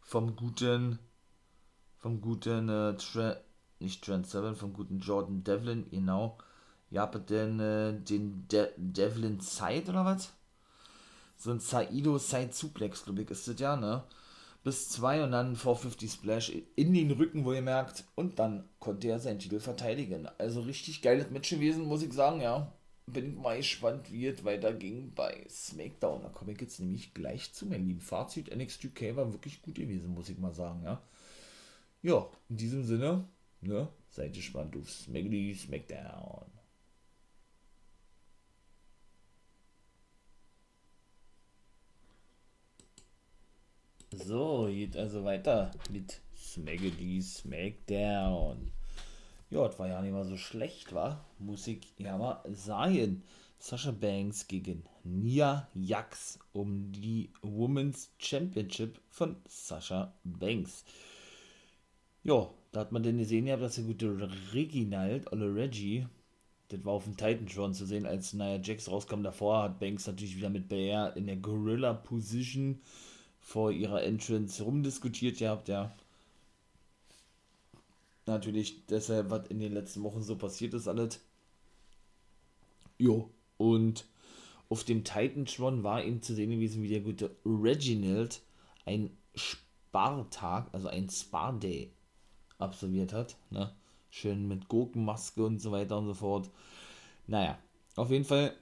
[0.00, 0.98] vom guten,
[1.98, 3.36] vom guten, äh, Tra
[3.78, 6.36] nicht Trent Seven, vom guten Jordan Devlin, genau,
[6.90, 10.32] ja, denn äh, den De Devlin Side oder was?
[11.36, 14.02] So ein Saido Side Suplex, glaube ich, ist das ja, ne?
[14.64, 18.02] Bis zwei und dann 450 Splash in den Rücken, wo ihr merkt.
[18.16, 20.28] Und dann konnte er seinen Titel verteidigen.
[20.38, 22.72] Also richtig geiles Match gewesen, muss ich sagen, ja.
[23.06, 26.22] Bin mal gespannt, wie es weiterging bei SmackDown.
[26.22, 28.54] Da komme ich jetzt nämlich gleich zu, mein lieben Fazit.
[28.54, 31.02] NXT UK war wirklich gut gewesen, muss ich mal sagen, ja.
[32.02, 33.28] Ja, in diesem Sinne,
[33.60, 36.46] ne, seid gespannt auf Smackly SmackDown.
[44.12, 48.72] So, geht also weiter mit Smaggedy Smackdown.
[49.50, 51.24] Ja, das war ja nicht mal so schlecht, war.
[51.38, 53.22] Muss ich ja mal sagen.
[53.58, 60.84] Sasha Banks gegen Nia Jax um die Women's Championship von Sasha Banks.
[62.22, 66.06] Ja, da hat man denn gesehen, ja, dass der gute Reginald, oder Reggie,
[66.68, 69.22] das war auf dem Titantron zu sehen, als Nia Jax rauskam.
[69.22, 72.80] Davor hat Banks natürlich wieder mit Bear in der Gorilla Position
[73.40, 75.94] vor ihrer Entrance rumdiskutiert gehabt, ja.
[78.26, 81.20] Natürlich deshalb, was in den letzten Wochen so passiert ist, alles.
[82.98, 84.04] Jo, und
[84.68, 88.42] auf dem Titantron war eben zu sehen gewesen, wie der gute Reginald
[88.84, 91.92] ein Spartag, also ein Spar-Day
[92.58, 93.74] absolviert hat, ne?
[94.10, 96.50] Schön mit Gurkenmaske und so weiter und so fort.
[97.26, 97.58] Naja,
[97.96, 98.56] auf jeden Fall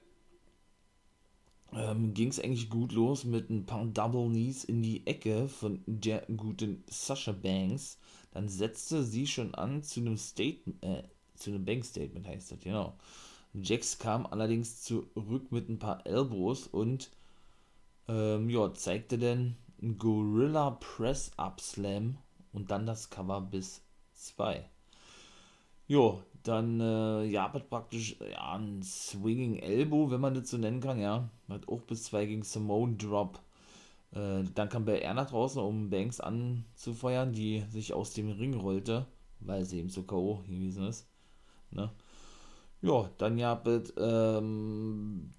[1.73, 5.83] ähm, ging es eigentlich gut los mit ein paar Double Knees in die Ecke von
[5.87, 7.99] der guten Sasha Banks.
[8.35, 11.05] Dann setzte sie schon an zu einem Statement, äh,
[11.37, 12.99] zu einem Bank-Statement heißt das, genau.
[13.55, 17.11] Jax kam allerdings zurück mit ein paar Elbows und
[18.09, 22.19] ähm, ja, zeigte dann ein Gorilla Press Up Slam
[22.53, 23.83] und dann das Cover bis
[24.15, 24.69] 2.
[25.87, 30.81] Jo, dann äh, ja, hat praktisch ja, ein Swinging Elbow, wenn man das so nennen
[30.81, 31.29] kann, ja.
[31.49, 33.39] Hat auch bis zwei gegen Simone Drop.
[34.15, 38.55] Äh, dann kam bei er nach draußen, um Banks anzufeuern, die sich aus dem Ring
[38.55, 39.07] rollte,
[39.41, 40.45] weil sie eben so K.O.
[40.47, 41.09] gewesen ist.
[41.71, 41.91] Ne?
[42.81, 45.33] Ja, dann ja, mit, ähm,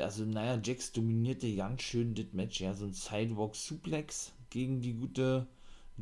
[0.00, 4.94] also naja, Jax dominierte ganz schön das Match, ja, so ein Sidewalk Suplex gegen die
[4.94, 5.46] gute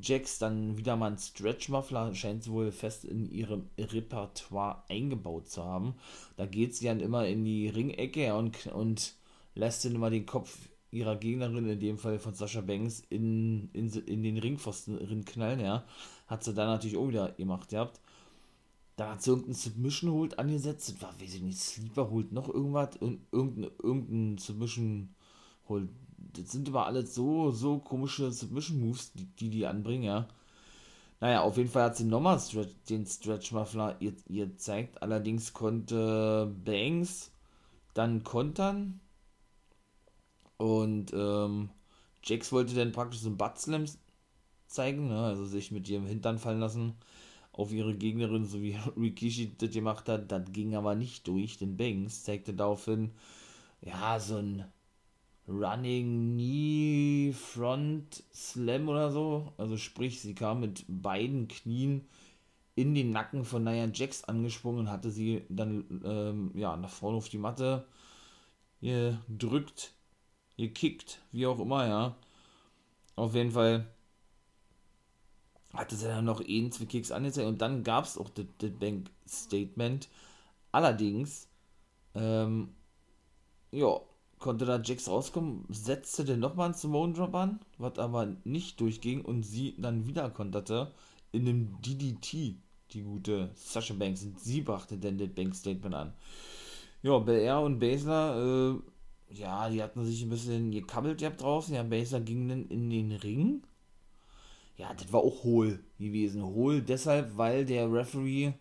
[0.01, 5.65] Jax dann wieder mal ein Stretch-Muffler, scheint sie wohl fest in ihrem Repertoire eingebaut zu
[5.65, 5.95] haben.
[6.37, 9.15] Da geht sie dann immer in die Ringecke und, und
[9.55, 13.91] lässt dann immer den Kopf ihrer Gegnerin, in dem Fall von Sascha Banks, in, in,
[13.93, 15.85] in den Ringpfosten knallen, ja.
[16.27, 18.01] Hat sie dann natürlich auch wieder gemacht, ihr habt.
[18.97, 22.97] Da hat sie irgendeinen Submission Hold angesetzt, war, weiß ich nicht, Sleeper Hold noch irgendwas,
[23.01, 25.15] irgendein, irgendein Submission
[25.69, 25.91] Hold
[26.33, 30.29] das sind immer alles so, so komische Submission Moves, die, die die anbringen, ja.
[31.21, 35.03] Naja, auf jeden Fall hat sie nochmal Stretch, den Stretch Muffler ihr, ihr zeigt.
[35.03, 37.33] Allerdings konnte Banks
[37.95, 39.01] dann kontern.
[40.59, 41.71] Und ähm,
[42.25, 43.85] Jax wollte dann praktisch so einen Butt Slam
[44.67, 45.21] zeigen, ne?
[45.21, 46.95] also sich mit ihrem Hintern fallen lassen
[47.53, 50.31] auf ihre Gegnerin, so wie Rikishi das gemacht hat.
[50.31, 53.13] Das ging aber nicht durch, denn Banks zeigte daraufhin,
[53.81, 54.65] ja, so ein
[55.49, 59.53] Running Knee Front Slam oder so.
[59.57, 62.07] Also sprich, sie kam mit beiden Knien
[62.77, 67.17] in den Nacken von Nia Jax angesprungen und hatte sie dann ähm, ja, nach vorne
[67.17, 67.87] auf die Matte
[68.81, 69.95] gedrückt,
[70.59, 72.17] gekickt, wie auch immer, ja.
[73.17, 73.87] Auf jeden Fall
[75.73, 78.47] hatte sie dann noch eh zwei Kicks angezeigt und dann gab es auch das
[78.79, 80.09] Bank Statement.
[80.73, 81.49] Allerdings,
[82.15, 82.71] ähm,
[83.73, 84.01] ja,
[84.39, 89.25] konnte da Jax rauskommen, setzte den nochmal einen Simone Drop an, was aber nicht durchging
[89.25, 90.93] und sie dann wieder konterte
[91.33, 92.57] in einem DDT,
[92.93, 94.23] die gute Sasha Banks.
[94.23, 96.13] Und sie brachte dann das Bank Statement an.
[97.03, 98.81] Ja, Belair und Basler, äh,
[99.31, 101.75] ja, die hatten sich ein bisschen gekabbelt gehabt draußen.
[101.75, 103.63] Ja, Basler ging dann in den Ring.
[104.77, 106.43] Ja, das war auch hohl gewesen.
[106.45, 108.53] Hohl deshalb, weil der Referee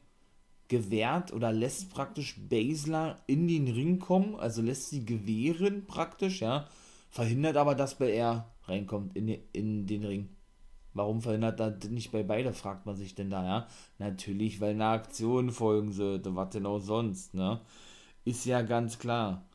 [0.68, 6.68] gewährt oder lässt praktisch Basler in den Ring kommen, also lässt sie gewähren praktisch, ja,
[7.10, 10.30] verhindert aber, dass bei er reinkommt in, in den Ring.
[10.94, 13.68] Warum verhindert das nicht bei beide, fragt man sich denn da, ja?
[14.00, 17.62] Natürlich, weil eine Aktion folgen sollte, was denn auch sonst, ne?
[18.26, 19.46] Ist ja ganz klar.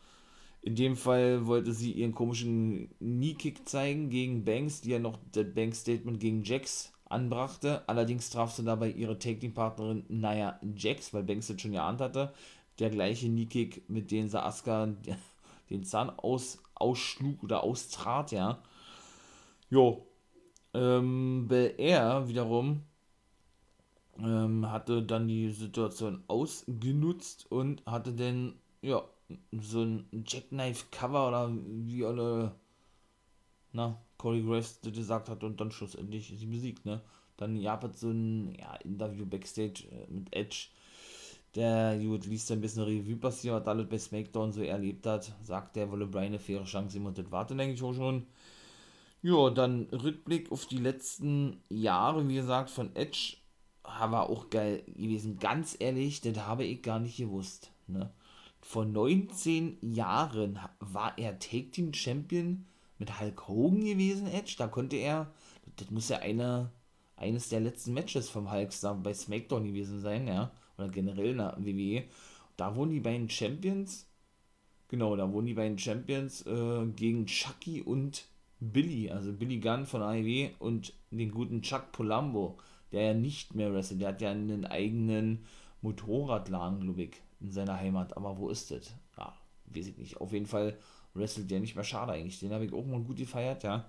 [0.62, 5.52] In dem Fall wollte sie ihren komischen Knee-Kick zeigen gegen Banks, die ja noch das
[5.52, 7.82] Bank-Statement gegen Jax anbrachte.
[7.88, 12.32] Allerdings traf sie dabei ihre Taking-Partnerin Naya Jax, weil Banks das schon geahnt hatte.
[12.78, 14.94] Der gleiche Kneekick, mit dem sie Asuka
[15.70, 18.62] den Zahn aus, ausschlug oder austrat, ja.
[19.68, 20.06] Jo.
[20.74, 22.82] Ähm, er wiederum
[24.18, 29.02] ähm, hatte dann die Situation ausgenutzt und hatte dann, ja,
[29.52, 32.54] so ein Jackknife-Cover oder wie alle,
[33.72, 37.00] na, Corey Graves gesagt hat und dann schlussendlich sie besiegt, ne?
[37.36, 40.68] Dann gab es so ein ja, Interview Backstage äh, mit Edge,
[41.54, 45.76] der gut liest ein bisschen Revue passiert, was alles bei SmackDown so erlebt hat, sagt,
[45.76, 48.26] der wolle Brian eine faire Chance ihm und das wartet eigentlich auch schon.
[49.22, 53.36] Ja, dann Rückblick auf die letzten Jahre, wie gesagt, von Edge,
[53.82, 55.38] war auch geil gewesen.
[55.38, 57.70] Ganz ehrlich, das habe ich gar nicht gewusst.
[57.86, 58.10] Ne?
[58.62, 62.64] Vor 19 Jahren war er Take Team Champion
[62.98, 64.54] mit Hulk Hogan gewesen, Edge.
[64.56, 65.32] Da konnte er,
[65.76, 66.70] das muss ja eine,
[67.16, 70.52] eines der letzten Matches vom Hulkstar bei SmackDown gewesen sein, ja.
[70.78, 72.04] Oder generell in der WWE.
[72.56, 74.06] Da wurden die beiden Champions,
[74.88, 78.26] genau, da wurden die beiden Champions äh, gegen Chucky und
[78.60, 82.58] Billy, also Billy Gunn von AEW und den guten Chuck Polambo,
[82.92, 84.00] der ja nicht mehr wrestelt.
[84.00, 85.44] Der hat ja einen eigenen
[85.80, 88.16] Motorradladen, glaube ich, in seiner Heimat.
[88.16, 88.94] Aber wo ist das?
[89.18, 89.34] Ja,
[89.66, 90.20] weiß ich nicht.
[90.20, 90.76] Auf jeden Fall
[91.14, 92.40] wrestelt der nicht mehr schade eigentlich.
[92.40, 93.84] Den habe ich auch mal gut gefeiert, ja.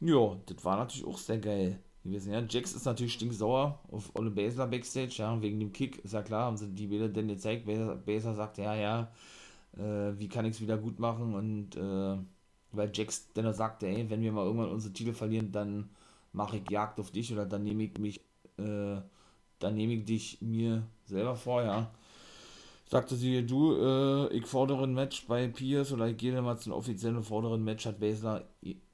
[0.00, 2.40] Ja, das war natürlich auch sehr geil gewesen, ja.
[2.40, 6.44] Jax ist natürlich stinksauer auf Ole Basler Backstage, ja, wegen dem Kick, ist ja klar,
[6.46, 7.66] haben sie die Bilder denn gezeigt.
[7.66, 9.12] Basler sagt, ja, ja,
[9.76, 12.16] äh, wie kann ich es wieder gut machen und, äh,
[12.72, 15.90] weil Jax dann sagte, ey, wenn wir mal irgendwann unsere Titel verlieren, dann
[16.32, 18.20] mache ich Jagd auf dich oder dann nehme ich mich,
[18.58, 19.00] äh,
[19.58, 21.90] dann nehme ich dich mir selber vor, ja
[22.88, 26.72] sagte sie, du, äh, ich fordere ein Match bei Pierce oder ich gehe mal zum
[26.72, 28.48] offiziellen vorderen Match, hat Basler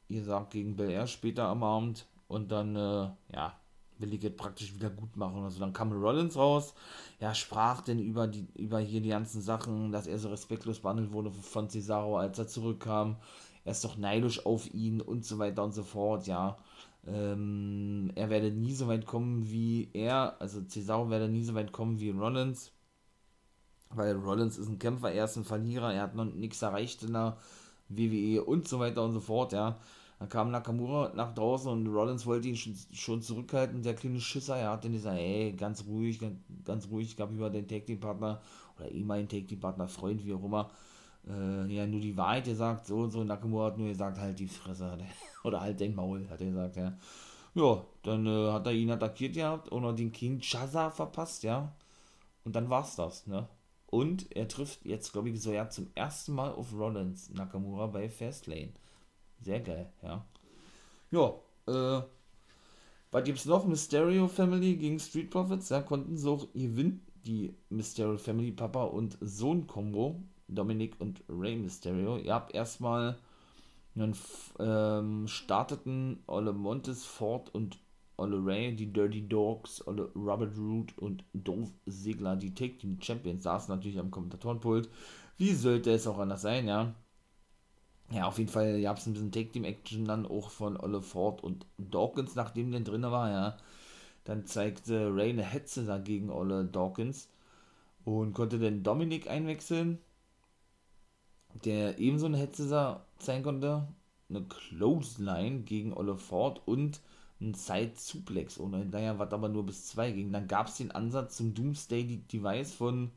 [0.08, 3.56] gesagt, gegen Bel Air später am Abend und dann, äh, ja,
[3.98, 5.44] will ich jetzt praktisch wieder gut machen.
[5.44, 6.74] Also dann kam Rollins raus,
[7.20, 11.12] ja, sprach denn über die, über hier die ganzen Sachen, dass er so respektlos behandelt
[11.12, 13.16] wurde von Cesaro, als er zurückkam.
[13.64, 16.58] Er ist doch neidisch auf ihn und so weiter und so fort, ja.
[17.06, 21.70] Ähm, er werde nie so weit kommen wie er, also Cesaro werde nie so weit
[21.70, 22.73] kommen wie Rollins
[23.96, 27.12] weil Rollins ist ein Kämpfer, er ist ein Verlierer, er hat noch nichts erreicht in
[27.12, 27.36] der
[27.88, 29.78] WWE und so weiter und so fort, ja.
[30.18, 34.70] Dann kam Nakamura nach draußen und Rollins wollte ihn schon, zurückhalten, der kleine Schisser, er
[34.70, 38.40] hat dann gesagt, ey, ganz ruhig, ganz, ganz ruhig, gab über den Tag Team Partner
[38.78, 40.70] oder ehemaligen Tag Team Partner, Freund, wie auch immer,
[41.28, 44.48] äh, ja, nur die Wahrheit gesagt, so und so, Nakamura hat nur gesagt, halt die
[44.48, 44.96] Fresse,
[45.44, 46.96] oder halt den Maul, hat er gesagt, ja.
[47.54, 51.72] Ja, dann äh, hat er ihn attackiert gehabt und noch den King Chaza verpasst, ja.
[52.44, 53.48] Und dann war's das, ne?
[53.94, 58.08] Und er trifft jetzt, glaube ich, so ja zum ersten Mal auf Rollins Nakamura bei
[58.08, 58.72] Fastlane.
[59.40, 60.26] Sehr geil, ja.
[61.12, 61.34] Ja,
[61.68, 62.02] äh,
[63.12, 63.64] was gibt's noch?
[63.64, 65.68] Mysterio Family gegen Street Profits.
[65.68, 70.20] Da konnten sie auch gewinnen, die Mysterio Family Papa und Sohn Combo.
[70.48, 72.16] Dominic und Rey Mysterio.
[72.16, 73.16] Ihr habt erstmal
[73.94, 74.16] einen
[74.58, 77.78] ähm, starteten Ole Montes, Ford und
[78.16, 83.42] Olle Ray, die Dirty Dogs, Olle Robert Root und Dolph Ziggler, die Take Team Champions,
[83.42, 84.88] saßen natürlich am Kommentatorenpult.
[85.36, 86.94] Wie sollte es auch anders sein, ja?
[88.10, 91.02] Ja, auf jeden Fall gab es ein bisschen Take Team Action dann auch von Olle
[91.02, 93.56] Ford und Dawkins, nachdem der drin war, ja.
[94.24, 97.28] Dann zeigte Ray eine Hetze dagegen Olle Dawkins
[98.04, 99.98] und konnte dann Dominik einwechseln,
[101.64, 102.68] der ebenso eine Hetze
[103.18, 103.88] sein konnte.
[104.30, 107.00] Eine Clothesline gegen Olle Ford und
[107.44, 110.32] ein Side-Suplex ohne hinterher, was aber nur bis 2 ging.
[110.32, 113.10] Dann gab es den Ansatz zum Doomsday-Device von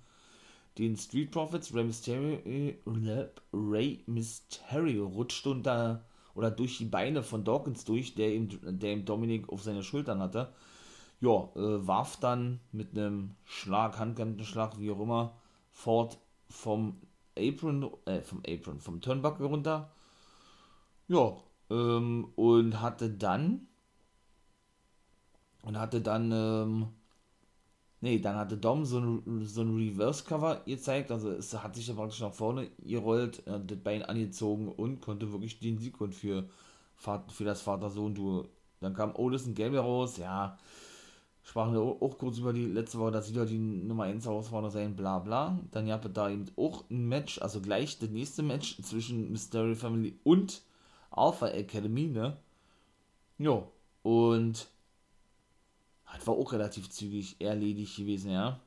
[0.78, 1.74] den Street Profits.
[1.74, 8.34] Rey Mysterio, äh, Rey Mysterio rutschte unter oder durch die Beine von Dawkins durch, der
[8.34, 10.54] ihm, der ihm Dominik auf seine Schultern hatte.
[11.20, 15.36] Ja, äh, warf dann mit einem Schlag, Handkantenschlag, wie auch immer,
[15.72, 17.02] fort vom
[17.36, 19.92] Apron, äh, vom Apron, vom Turnbuckle runter.
[21.08, 21.38] Ja,
[21.72, 23.68] ähm, und hatte dann
[25.64, 26.88] und hatte dann, ähm,
[28.02, 31.96] nee, dann hatte Dom so ein, so ein Reverse-Cover gezeigt, also es hat sich dann
[31.98, 36.50] praktisch nach vorne gerollt, äh, das Bein angezogen und konnte wirklich den Sieg und für,
[36.98, 38.48] für das Vater-Sohn-Duo.
[38.80, 40.58] Dann kam Otis und Gable raus, ja,
[41.48, 44.96] sprachen wir auch kurz über die letzte Woche, dass wieder die Nummer 1 Herausforderer sein,
[44.96, 45.58] bla bla.
[45.72, 49.76] Dann gab es da eben auch ein Match, also gleich das nächste Match zwischen Mystery
[49.76, 50.62] Family und
[51.10, 52.38] Alpha Academy, ne?
[53.38, 53.72] Jo,
[54.04, 54.68] und
[56.18, 58.60] das war auch relativ zügig erledigt gewesen, ja.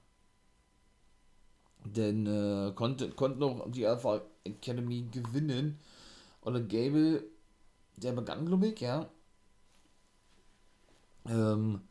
[1.84, 5.78] Denn äh, konnte, konnten auch die Alpha Academy gewinnen.
[6.40, 7.24] Und Gable,
[7.96, 9.08] der begann, glaube ich, ja.
[11.26, 11.82] Ähm,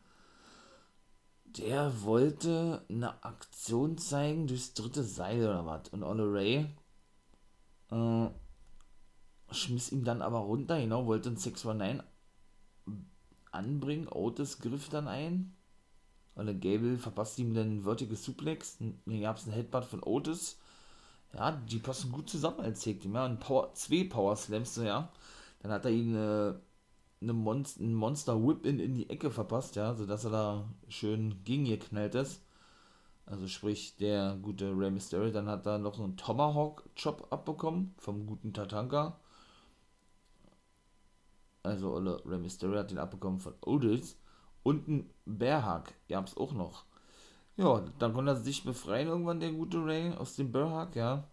[1.44, 5.88] der wollte eine Aktion zeigen durchs dritte Seil oder was.
[5.88, 6.66] Und Ray
[7.90, 8.28] äh,
[9.50, 12.02] schmiss ihn dann aber runter, genau, wollte ein 619
[13.52, 14.08] anbringen.
[14.08, 15.54] Otis griff dann ein.
[16.36, 20.58] Olle Gable verpasst ihm dann einen Vertical Suplex, dann gab es einen Headbutt von Otis.
[21.34, 25.12] Ja, die passen gut zusammen als Tag ja, und Power, zwei Power Slams, ja.
[25.60, 26.54] Dann hat er ihn äh,
[27.20, 31.44] eine Monster, ein Monster Whip in, in die Ecke verpasst, ja, sodass er da schön
[31.44, 32.42] gegengeknallt ist.
[33.26, 38.52] Also sprich, der gute Rey Mysterio, dann hat er noch einen Tomahawk-Chop abbekommen vom guten
[38.52, 39.20] Tatanka.
[41.62, 44.16] Also Olle Rey Mysterio hat den abbekommen von Otis.
[44.62, 46.84] Und ein Bearhack gab es auch noch.
[47.56, 51.24] Ja, dann konnte er sich befreien irgendwann, der gute Ray, aus dem Bearhack, ja.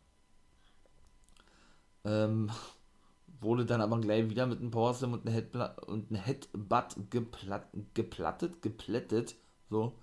[2.03, 2.49] Ähm,
[3.39, 7.67] wurde dann aber gleich wieder mit einem Powerslam und einem Headbutt, und einem Headbutt geplatt,
[7.93, 9.35] geplattet, geplättet,
[9.69, 9.93] so.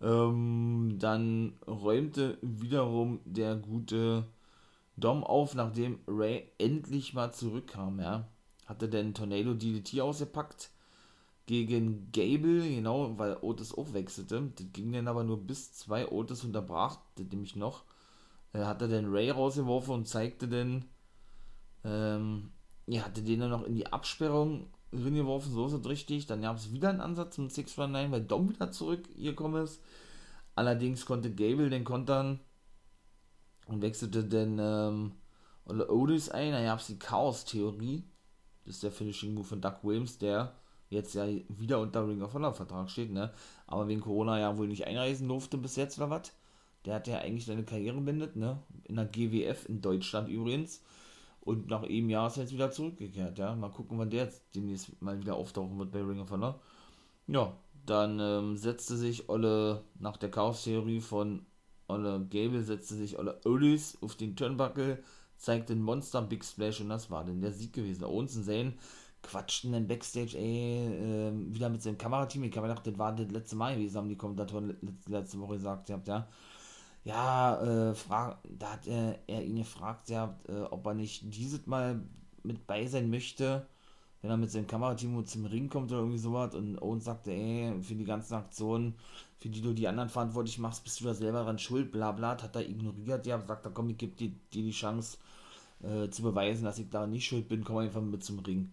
[0.00, 4.24] Ähm, dann räumte wiederum der gute
[4.96, 8.28] Dom auf, nachdem Ray endlich mal zurückkam, ja.
[8.70, 10.70] Hatte den Tornado DDT ausgepackt
[11.46, 14.52] gegen Gable, genau, weil Otis auch wechselte.
[14.54, 17.82] Das ging dann aber nur bis zwei Otis unterbrach, das nämlich noch.
[18.52, 20.84] Er hatte den Ray rausgeworfen und zeigte dann,
[21.82, 22.52] ähm,
[22.86, 26.26] ja, hatte den dann noch in die Absperrung reingeworfen, so ist es richtig.
[26.26, 29.82] Dann gab es wieder einen Ansatz zum 619, weil Dom wieder zurückgekommen ist.
[30.54, 32.38] Allerdings konnte Gable den kontern
[33.66, 35.12] und wechselte dann ähm,
[35.88, 36.52] Otis ein.
[36.52, 38.04] Da gab es die Chaos-Theorie.
[38.64, 40.54] Das ist der Finishing Move von Doug Williams, der
[40.90, 43.32] jetzt ja wieder unter Ring of Honor Vertrag steht, ne?
[43.66, 46.32] Aber wegen Corona ja wohl nicht einreisen durfte bis jetzt oder was.
[46.84, 48.62] Der hat ja eigentlich seine Karriere beendet, ne?
[48.84, 50.82] In der GWF in Deutschland übrigens.
[51.40, 53.54] Und nach einem Jahr ist er jetzt wieder zurückgekehrt, ja.
[53.54, 56.60] Mal gucken, wann der jetzt demnächst mal wieder auftauchen wird bei Ring of Honor.
[57.28, 57.56] Ja,
[57.86, 61.46] dann ähm, setzte sich Olle, nach der Chaos-Theorie von
[61.86, 65.02] Olle Gable, setzte sich Olle Olis auf den Turnbuckle,
[65.40, 68.04] zeigte den Monster Big Splash und das war dann der Sieg gewesen.
[68.04, 68.74] Owens und Zane
[69.22, 72.44] quatschten dann Backstage, ey, äh, wieder mit seinem Kamerateam.
[72.44, 74.76] Ich habe gedacht, das war das letzte Mal gewesen, haben die Kommentatoren
[75.06, 76.26] letzte Woche gesagt, ihr habt ja
[77.04, 81.66] ja, äh, frag, da hat äh, er ihn gefragt, ja, äh, ob er nicht dieses
[81.66, 82.02] Mal
[82.42, 83.66] mit bei sein möchte,
[84.22, 86.54] wenn er mit seinem Kamerateam zum Ring kommt oder irgendwie sowas.
[86.54, 88.94] Und Owens sagte, ey, für die ganzen Aktionen,
[89.38, 92.30] für die du die anderen verantwortlich machst, bist du da selber dran schuld, bla bla,
[92.42, 95.18] hat er ignoriert, ja, sagt er, komm, ich gebe dir, dir die Chance
[95.82, 98.72] äh, zu beweisen, dass ich da nicht schuld bin, komm einfach mit zum Ring.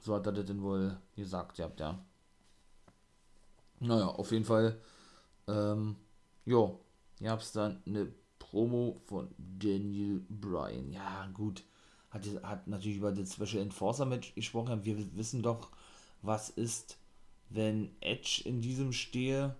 [0.00, 1.98] So hat er das denn wohl gesagt, ja, ja.
[3.80, 4.80] Naja, auf jeden Fall,
[5.46, 5.96] ähm,
[6.44, 6.80] jo,
[7.20, 10.90] gab es dann eine Promo von Daniel Bryan.
[10.92, 11.64] Ja, gut.
[12.10, 14.84] Hat, hat natürlich über das Special Enforcer Match gesprochen.
[14.84, 15.70] Wir wissen doch,
[16.22, 16.98] was ist,
[17.50, 19.54] wenn Edge in diesem stehe.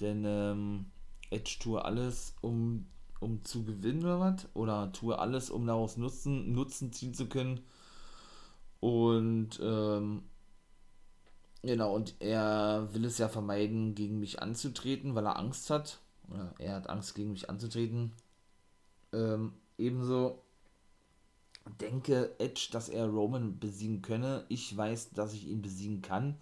[0.00, 0.86] Denn ähm,
[1.30, 2.86] Edge tue alles, um,
[3.22, 4.48] um zu gewinnen oder was?
[4.54, 7.60] Oder tue alles, um daraus Nutzen, Nutzen ziehen zu können.
[8.80, 10.22] Und ähm,
[11.62, 16.54] genau, und er will es ja vermeiden, gegen mich anzutreten, weil er Angst hat oder
[16.58, 18.12] er hat Angst, gegen mich anzutreten.
[19.12, 20.42] Ähm, ebenso
[21.80, 24.44] denke Edge, dass er Roman besiegen könne.
[24.48, 26.36] Ich weiß, dass ich ihn besiegen kann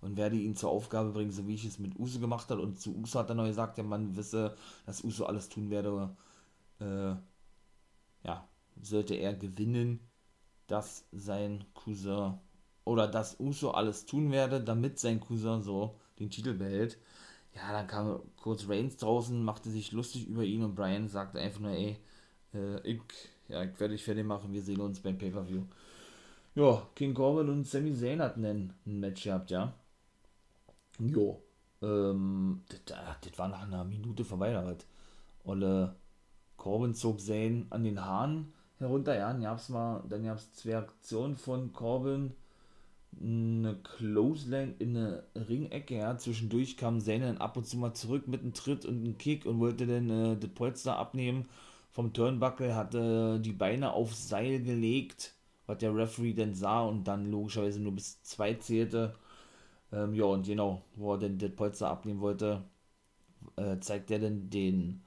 [0.00, 2.60] und werde ihn zur Aufgabe bringen, so wie ich es mit Uso gemacht habe.
[2.60, 4.56] Und zu Uso hat er noch gesagt, der Mann wisse,
[4.86, 6.14] dass Uso alles tun werde.
[6.84, 7.16] Äh,
[8.26, 8.48] ja,
[8.80, 10.00] sollte er gewinnen,
[10.66, 12.38] dass sein Cousin
[12.84, 16.98] oder dass Uso alles tun werde, damit sein Cousin so den Titel behält
[17.54, 21.60] ja, dann kam kurz Reigns draußen, machte sich lustig über ihn und Brian sagte einfach
[21.60, 21.96] nur, ey,
[22.52, 23.00] äh, ich,
[23.48, 25.62] ja, ich werde dich fertig machen, wir sehen uns beim Pay-Per-View.
[26.56, 29.72] Ja, King Corbin und Sami Zayn hatten ein, ein Match gehabt, ja.
[30.98, 31.42] Jo,
[31.82, 34.86] ähm, das, das war nach einer Minute vorbei, was.
[35.44, 35.96] Olle
[36.64, 41.36] Corbin zog Zayn an den Haaren herunter, ja, dann gab's mal, dann gab's zwei Aktionen
[41.36, 42.32] von Corbin,
[43.20, 46.16] eine Clothesline in eine Ringecke, ja.
[46.16, 49.44] Zwischendurch kam Zane dann ab und zu mal zurück mit einem Tritt und einem Kick
[49.44, 51.44] und wollte dann äh, das Polster abnehmen
[51.90, 55.34] vom Turnbuckle, hatte die Beine aufs Seil gelegt,
[55.66, 59.14] was der Referee dann sah und dann logischerweise nur bis zwei zählte.
[59.92, 62.62] Ähm, ja, und genau, wo er dann das Polster abnehmen wollte,
[63.56, 65.02] äh, zeigt er dann den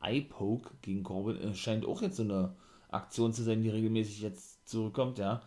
[0.00, 1.36] Eye-Poke gegen Corbin.
[1.40, 2.54] Äh, scheint auch jetzt so eine
[2.90, 5.42] Aktion zu sein, die regelmäßig jetzt zurückkommt, ja.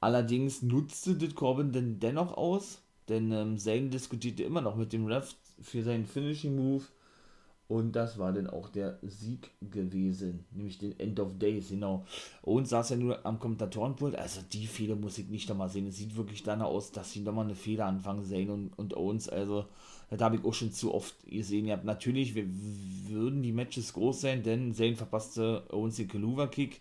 [0.00, 5.06] Allerdings nutzte das Corbin denn dennoch aus, denn ähm, Zayn diskutierte immer noch mit dem
[5.06, 6.84] Ref für seinen Finishing Move
[7.66, 12.04] und das war dann auch der Sieg gewesen, nämlich den End of Days, genau.
[12.42, 15.86] Und saß ja nur am Kommentatorenpult, also die Fehler muss ich nicht nochmal sehen.
[15.86, 19.30] Es sieht wirklich danach aus, dass sie nochmal eine Fehler anfangen, Zayn und, und Owens,
[19.30, 19.66] also
[20.16, 21.66] das habe ich auch schon zu oft gesehen.
[21.66, 22.46] Ja, natürlich wir,
[23.08, 26.80] würden die Matches groß sein, denn Zayn verpasste Owens den Kaluva-Kick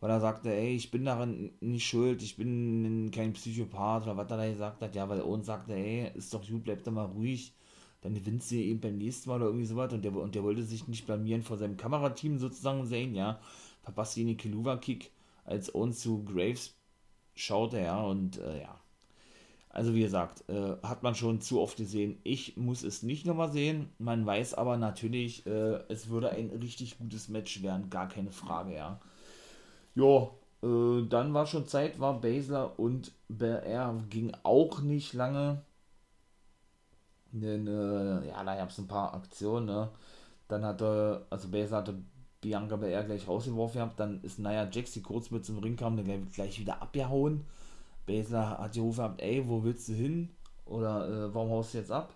[0.00, 4.30] weil er sagte, ey, ich bin daran nicht schuld, ich bin kein Psychopath oder was
[4.30, 7.04] er da gesagt hat, ja, weil Owens sagte, ey, ist doch gut, bleib doch mal
[7.04, 7.52] ruhig,
[8.00, 9.92] dann gewinnst du eben beim nächsten Mal oder irgendwie sowas.
[9.92, 13.40] Und der, und der wollte sich nicht blamieren vor seinem Kamerateam sozusagen sehen, ja,
[13.82, 15.10] verpasst ihn den Kiluva-Kick,
[15.44, 16.74] als Owens zu Graves
[17.34, 18.80] schaute, ja, und äh, ja,
[19.70, 22.18] also wie gesagt, äh, hat man schon zu oft gesehen.
[22.24, 23.90] Ich muss es nicht nochmal sehen.
[23.98, 28.74] Man weiß aber natürlich, äh, es würde ein richtig gutes Match werden, gar keine Frage,
[28.74, 29.00] ja.
[29.94, 35.62] Jo, äh, dann war schon Zeit, war Basler und BR ging auch nicht lange.
[37.32, 39.88] Denn, äh, ja, da gab es ein paar Aktionen, ne?
[40.48, 41.94] Dann hatte, also Basler hatte
[42.40, 45.96] Bianca BR gleich rausgeworfen gehabt, dann ist Naya Jax, die kurz mit zum Ring kam,
[45.96, 47.44] dann gleich wieder abgehauen
[48.06, 50.30] Basler hat die Rufe gehabt, ey, wo willst du hin?
[50.66, 52.14] Oder äh, warum haust du jetzt ab?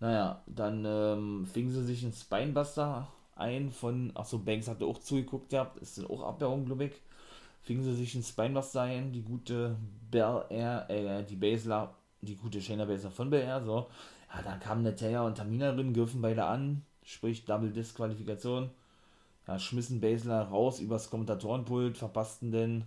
[0.00, 5.50] Naja, dann ähm, fingen sie sich einen Spinebuster ein von, achso, Banks hatte auch zugeguckt
[5.50, 6.92] gehabt, ist dann auch abgehauen, glaube ich.
[7.62, 9.76] Fingen sie sich einen Spinebuster ein, die gute
[10.10, 13.86] Bell Air, äh, die Basler, die gute Shayna Basler von Bel Air, so.
[14.34, 18.70] Ja, dann kamen Natalia und Tamina drin, griffen beide an, sprich Double Disqualifikation.
[19.46, 22.84] Ja, schmissen Basler raus übers Kommentatorenpult, verpassten denn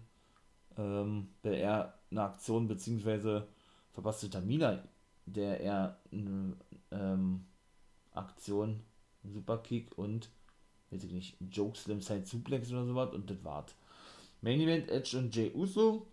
[0.77, 3.47] ähm, Bel Air eine Aktion, beziehungsweise
[3.91, 4.83] verpasste Tamina,
[5.25, 6.55] der er eine
[6.91, 7.45] ähm,
[8.13, 8.81] Aktion,
[9.23, 10.29] Superkick und,
[10.91, 13.75] weiß ich nicht, Joke Slim Side Suplex oder sowas und das war's.
[14.41, 16.07] Main Event Edge und Jay Uso.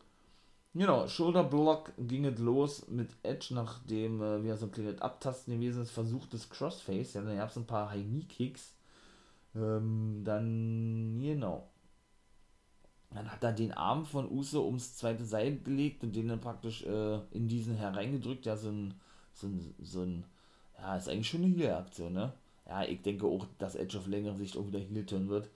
[0.77, 5.55] Genau, Shoulder Block ging es los mit Edge, nachdem äh, wir so ein kleines Abtasten
[5.55, 7.15] gewesen ist, versuchtes Crossface.
[7.15, 8.75] Ja, dann gab es ein paar High Knee Kicks.
[9.55, 11.69] Ähm, dann, genau,
[13.15, 16.85] dann hat er den Arm von Uso ums zweite Seil gelegt und den dann praktisch
[16.85, 18.45] äh, in diesen hereingedrückt.
[18.45, 18.95] Ja, so ein,
[19.33, 20.25] so ein, so ein,
[20.79, 22.33] ja, ist eigentlich schon eine Heal-Aktion, ne?
[22.67, 25.49] Ja, ich denke auch, dass Edge auf längere Sicht auch wieder Heel-Turn wird.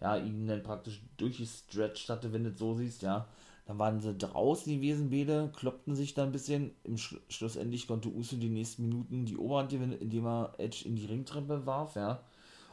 [0.00, 3.26] Ja, ihn dann praktisch durchgestretched hatte, wenn du es so siehst, ja.
[3.66, 6.72] Dann waren sie draußen gewesen, beide, kloppten sich da ein bisschen.
[6.84, 10.96] Im Sch Schlussendlich konnte Uso die nächsten Minuten die Oberhand gewinnen, indem er Edge in
[10.96, 12.22] die Ringtreppe warf, ja.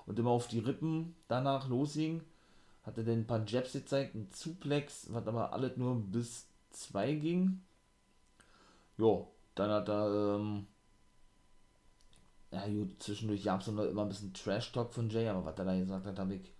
[0.05, 2.21] Und immer auf die Rippen danach losging
[2.87, 7.15] hat er denn ein paar Jabs gezeigt, ein Suplex, was aber alles nur bis 2
[7.15, 7.61] ging.
[8.97, 10.67] Jo, dann hat er, ähm,
[12.49, 15.77] ja gut, zwischendurch gab es immer ein bisschen Trash-Talk von Jay, aber was er da
[15.77, 16.53] gesagt hat, habe ich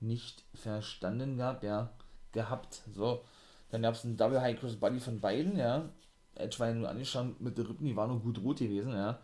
[0.00, 1.92] nicht verstanden gehabt, ja,
[2.32, 3.24] gehabt, so.
[3.70, 5.88] Dann gab es einen Double High Cross Body von beiden, ja.
[6.34, 9.20] Edge war ja nur angeschaut mit den Rippen, die waren nur gut rot gewesen, ja.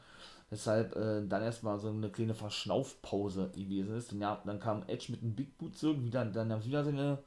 [0.54, 4.12] Weshalb äh, dann erstmal so eine kleine Verschnaufpause gewesen ist.
[4.12, 7.18] Und ja, dann kam Edge mit einem Big Boot zurück, wieder, dann wieder seine,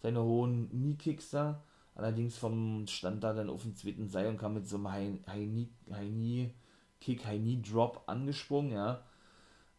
[0.00, 1.62] seine hohen Knee-Kicks da.
[1.94, 4.90] Allerdings vom stand da dann auf dem zweiten Seil und kam mit so einem
[5.28, 9.04] High-Knee-Kick, High-Knee-Drop angesprungen, ja.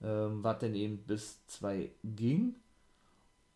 [0.01, 2.55] Ähm, was dann eben bis 2 ging.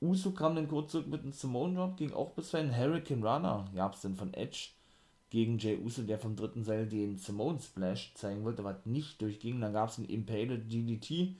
[0.02, 2.70] Uso kam dann kurz zurück mit einem Simone Drop, ging auch bis 2.
[2.76, 4.72] Hurricane Runner gab es dann von Edge
[5.30, 9.59] gegen Jay Uso, der vom dritten Seil den Simone Splash zeigen wollte, was nicht durchging.
[9.59, 11.36] Dann gab es einen Impaled DDT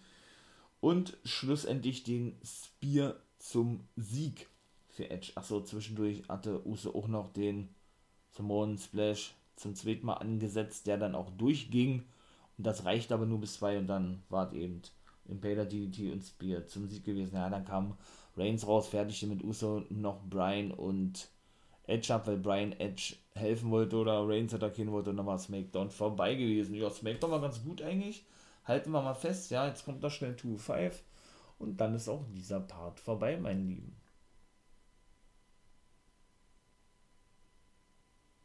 [0.82, 4.48] und schlussendlich den Spear zum Sieg
[4.90, 5.32] für Edge.
[5.36, 7.70] Achso, zwischendurch hatte Uso auch noch den
[8.32, 12.04] Simone Splash zum zweiten Mal angesetzt, der dann auch durchging.
[12.58, 14.82] Und das reicht aber nur bis zwei und dann war es eben
[15.26, 17.36] Impaler DDT und Spear zum Sieg gewesen.
[17.36, 17.98] Ja, dann kam
[18.36, 21.30] Reigns raus, fertig mit Uso, noch Brian und
[21.84, 25.90] Edge ab, weil Brian Edge helfen wollte oder Reigns attackieren wollte und dann war SmackDown
[25.92, 26.76] vorbei gewesen.
[26.76, 28.26] Ja, SmackDown war ganz gut eigentlich.
[28.66, 30.94] Halten wir mal fest, ja, jetzt kommt da schnell 2-5
[31.60, 33.96] und dann ist auch dieser Part vorbei, mein Lieben.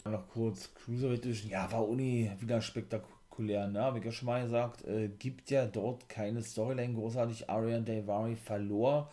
[0.05, 3.81] Noch kurz Cruiserweight Division, ja, war Uni wieder spektakulär, ne?
[3.83, 7.49] Habe ich ja schon mal gesagt, äh, gibt ja dort keine Storyline großartig.
[7.49, 9.11] Arian Daivari verlor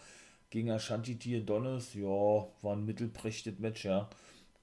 [0.50, 4.10] gegen Ashanti Tier Donis, ja, war ein mittelprächtiges Match, ja.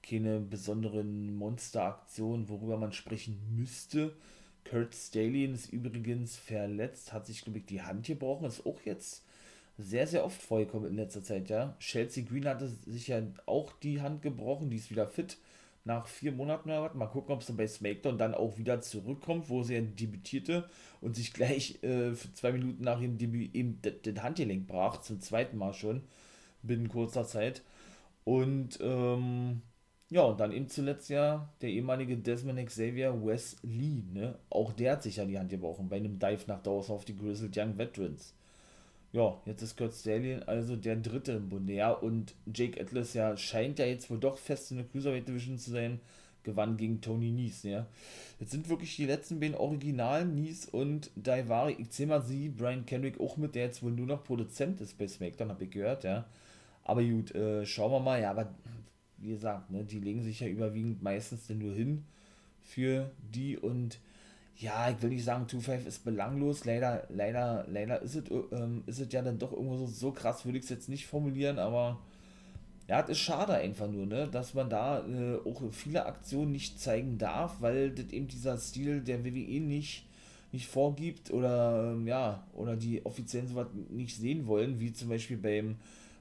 [0.09, 4.15] Keine besonderen Monsteraktionen, worüber man sprechen müsste.
[4.65, 9.25] Kurt Stallion ist übrigens verletzt, hat sich, glaube ich, die Hand gebrochen, ist auch jetzt
[9.79, 11.77] sehr, sehr oft vorgekommen in letzter Zeit, ja.
[11.79, 15.39] Chelsea Green hatte sich ja auch die Hand gebrochen, die ist wieder fit
[15.85, 16.95] nach vier Monaten oder was.
[16.95, 20.69] Mal gucken, ob sie bei SmackDown dann auch wieder zurückkommt, wo sie ja debütierte
[21.01, 25.57] und sich gleich äh, zwei Minuten nach ihrem Debüt eben den Handgelenk brach, zum zweiten
[25.57, 26.03] Mal schon,
[26.63, 27.63] binnen kurzer Zeit.
[28.25, 29.63] Und ähm,
[30.11, 34.39] ja, und dann eben zuletzt ja der ehemalige Desmond Xavier Wes Lee, ne?
[34.51, 37.17] Auch der hat sich ja die Hand gebrochen bei einem Dive nach draußen auf die
[37.17, 38.35] Grizzled Young Veterans
[39.17, 43.37] ja, jetzt ist Kurt Stallion also der dritte im Bunde, ja, und Jake Atlas ja
[43.37, 46.01] scheint ja jetzt wohl doch fest in der Cruiserweight Division zu sein,
[46.43, 47.87] gewann gegen Tony Nies, ja.
[48.39, 52.85] Jetzt sind wirklich die letzten beiden Originalen, Nies und Daivari, ich zähle mal sie, Brian
[52.85, 56.05] Kendrick auch mit, der jetzt wohl nur noch Produzent ist bei SmackDown, habe ich gehört,
[56.05, 56.27] ja.
[56.85, 58.21] Aber gut, äh, schauen wir mal.
[58.21, 58.55] Ja, aber
[59.19, 62.05] wie gesagt, ne, die legen sich ja überwiegend meistens denn nur hin
[62.63, 63.99] für die und
[64.59, 66.65] ja, ich will nicht sagen, 2-5 ist belanglos.
[66.65, 70.45] Leider, leider, leider ist es, ähm, ist es ja dann doch irgendwo so, so krass,
[70.47, 71.99] würde ich es jetzt nicht formulieren, aber
[72.89, 76.81] ja, es ist schade einfach nur, ne, dass man da äh, auch viele Aktionen nicht
[76.81, 80.07] zeigen darf, weil das eben dieser Stil der WWE nicht,
[80.53, 85.37] nicht vorgibt oder ähm, ja, oder die offiziellen sowas nicht sehen wollen, wie zum Beispiel
[85.37, 85.77] beim,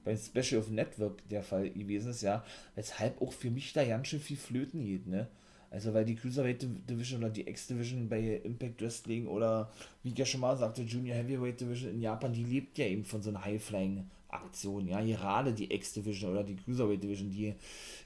[0.06, 2.46] beim Special of Network der Fall gewesen ist, ja,
[2.76, 5.28] weshalb auch für mich da ganz schön viel flöten geht, ne.
[5.72, 9.70] Also weil die Cruiserweight Division oder die X-Division bei Impact Wrestling oder
[10.04, 13.04] wie ich ja schon mal sagte, Junior Heavyweight Division in Japan, die lebt ja eben
[13.04, 14.88] von so einer High-Flying-Aktion.
[14.88, 17.56] Ja, gerade die X-Division oder die Cruiserweight Division, die,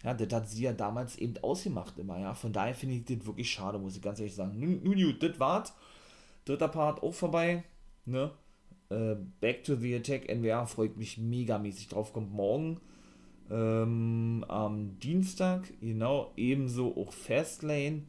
[0.04, 2.34] ja, das hat sie ja damals eben ausgemacht immer, ja.
[2.34, 4.60] Von daher finde ich das wirklich schade, muss ich ganz ehrlich sagen.
[4.60, 5.74] Nun, nun das war's.
[6.45, 7.64] Dritter Part auch vorbei,
[8.06, 8.32] ne.
[8.89, 12.79] Äh, Back to the Attack NWA freut mich megamäßig drauf, kommt morgen
[13.51, 18.03] ähm, am Dienstag, genau, ebenso auch Fastlane.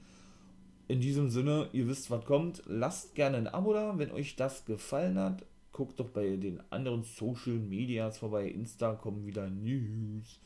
[0.89, 2.63] In diesem Sinne, ihr wisst, was kommt.
[2.67, 5.45] Lasst gerne ein Abo da, wenn euch das gefallen hat.
[5.73, 8.49] Guckt doch bei den anderen Social Medias vorbei.
[8.49, 10.41] Insta kommen wieder News.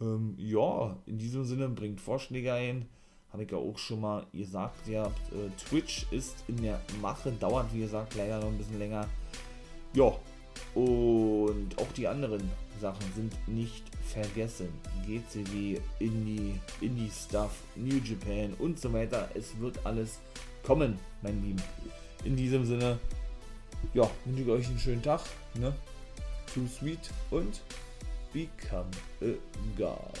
[0.00, 2.86] Ähm, ja, in diesem Sinne, bringt Vorschläge ein.
[3.32, 7.32] Habe ich ja auch schon mal gesagt, ihr habt, äh, Twitch ist in der Mache,
[7.32, 9.08] dauert wie gesagt leider noch ein bisschen länger.
[9.94, 10.12] Ja,
[10.74, 12.48] und auch die anderen
[12.80, 14.68] Sachen sind nicht vergessen.
[15.06, 19.28] GCW, Indie, Indie-Stuff, New Japan und so weiter.
[19.34, 20.20] Es wird alles
[20.62, 21.62] kommen, mein Lieben.
[22.24, 22.98] In diesem Sinne,
[23.94, 25.20] ja, wünsche ich euch einen schönen Tag.
[25.54, 25.74] Ne?
[26.54, 27.60] Too sweet und
[28.32, 28.90] become
[29.22, 29.34] a
[29.76, 30.20] god.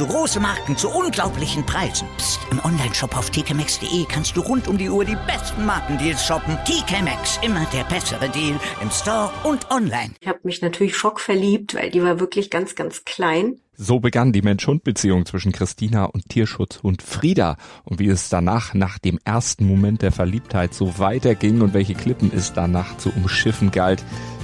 [0.00, 2.08] du große Marken zu unglaublichen Preisen.
[2.16, 2.40] Psst.
[2.50, 6.56] im Onlineshop auf tkmaxx.de kannst du rund um die Uhr die besten Markendeals shoppen.
[6.64, 10.14] TK Maxx, immer der bessere Deal im Store und online.
[10.20, 13.60] Ich habe mich natürlich schockverliebt, weil die war wirklich ganz, ganz klein.
[13.76, 17.56] So begann die Mensch-Hund-Beziehung zwischen Christina und Tierschutzhund Frieda.
[17.84, 22.30] Und wie es danach, nach dem ersten Moment der Verliebtheit, so weiterging und welche Klippen
[22.34, 24.02] es danach zu umschiffen galt,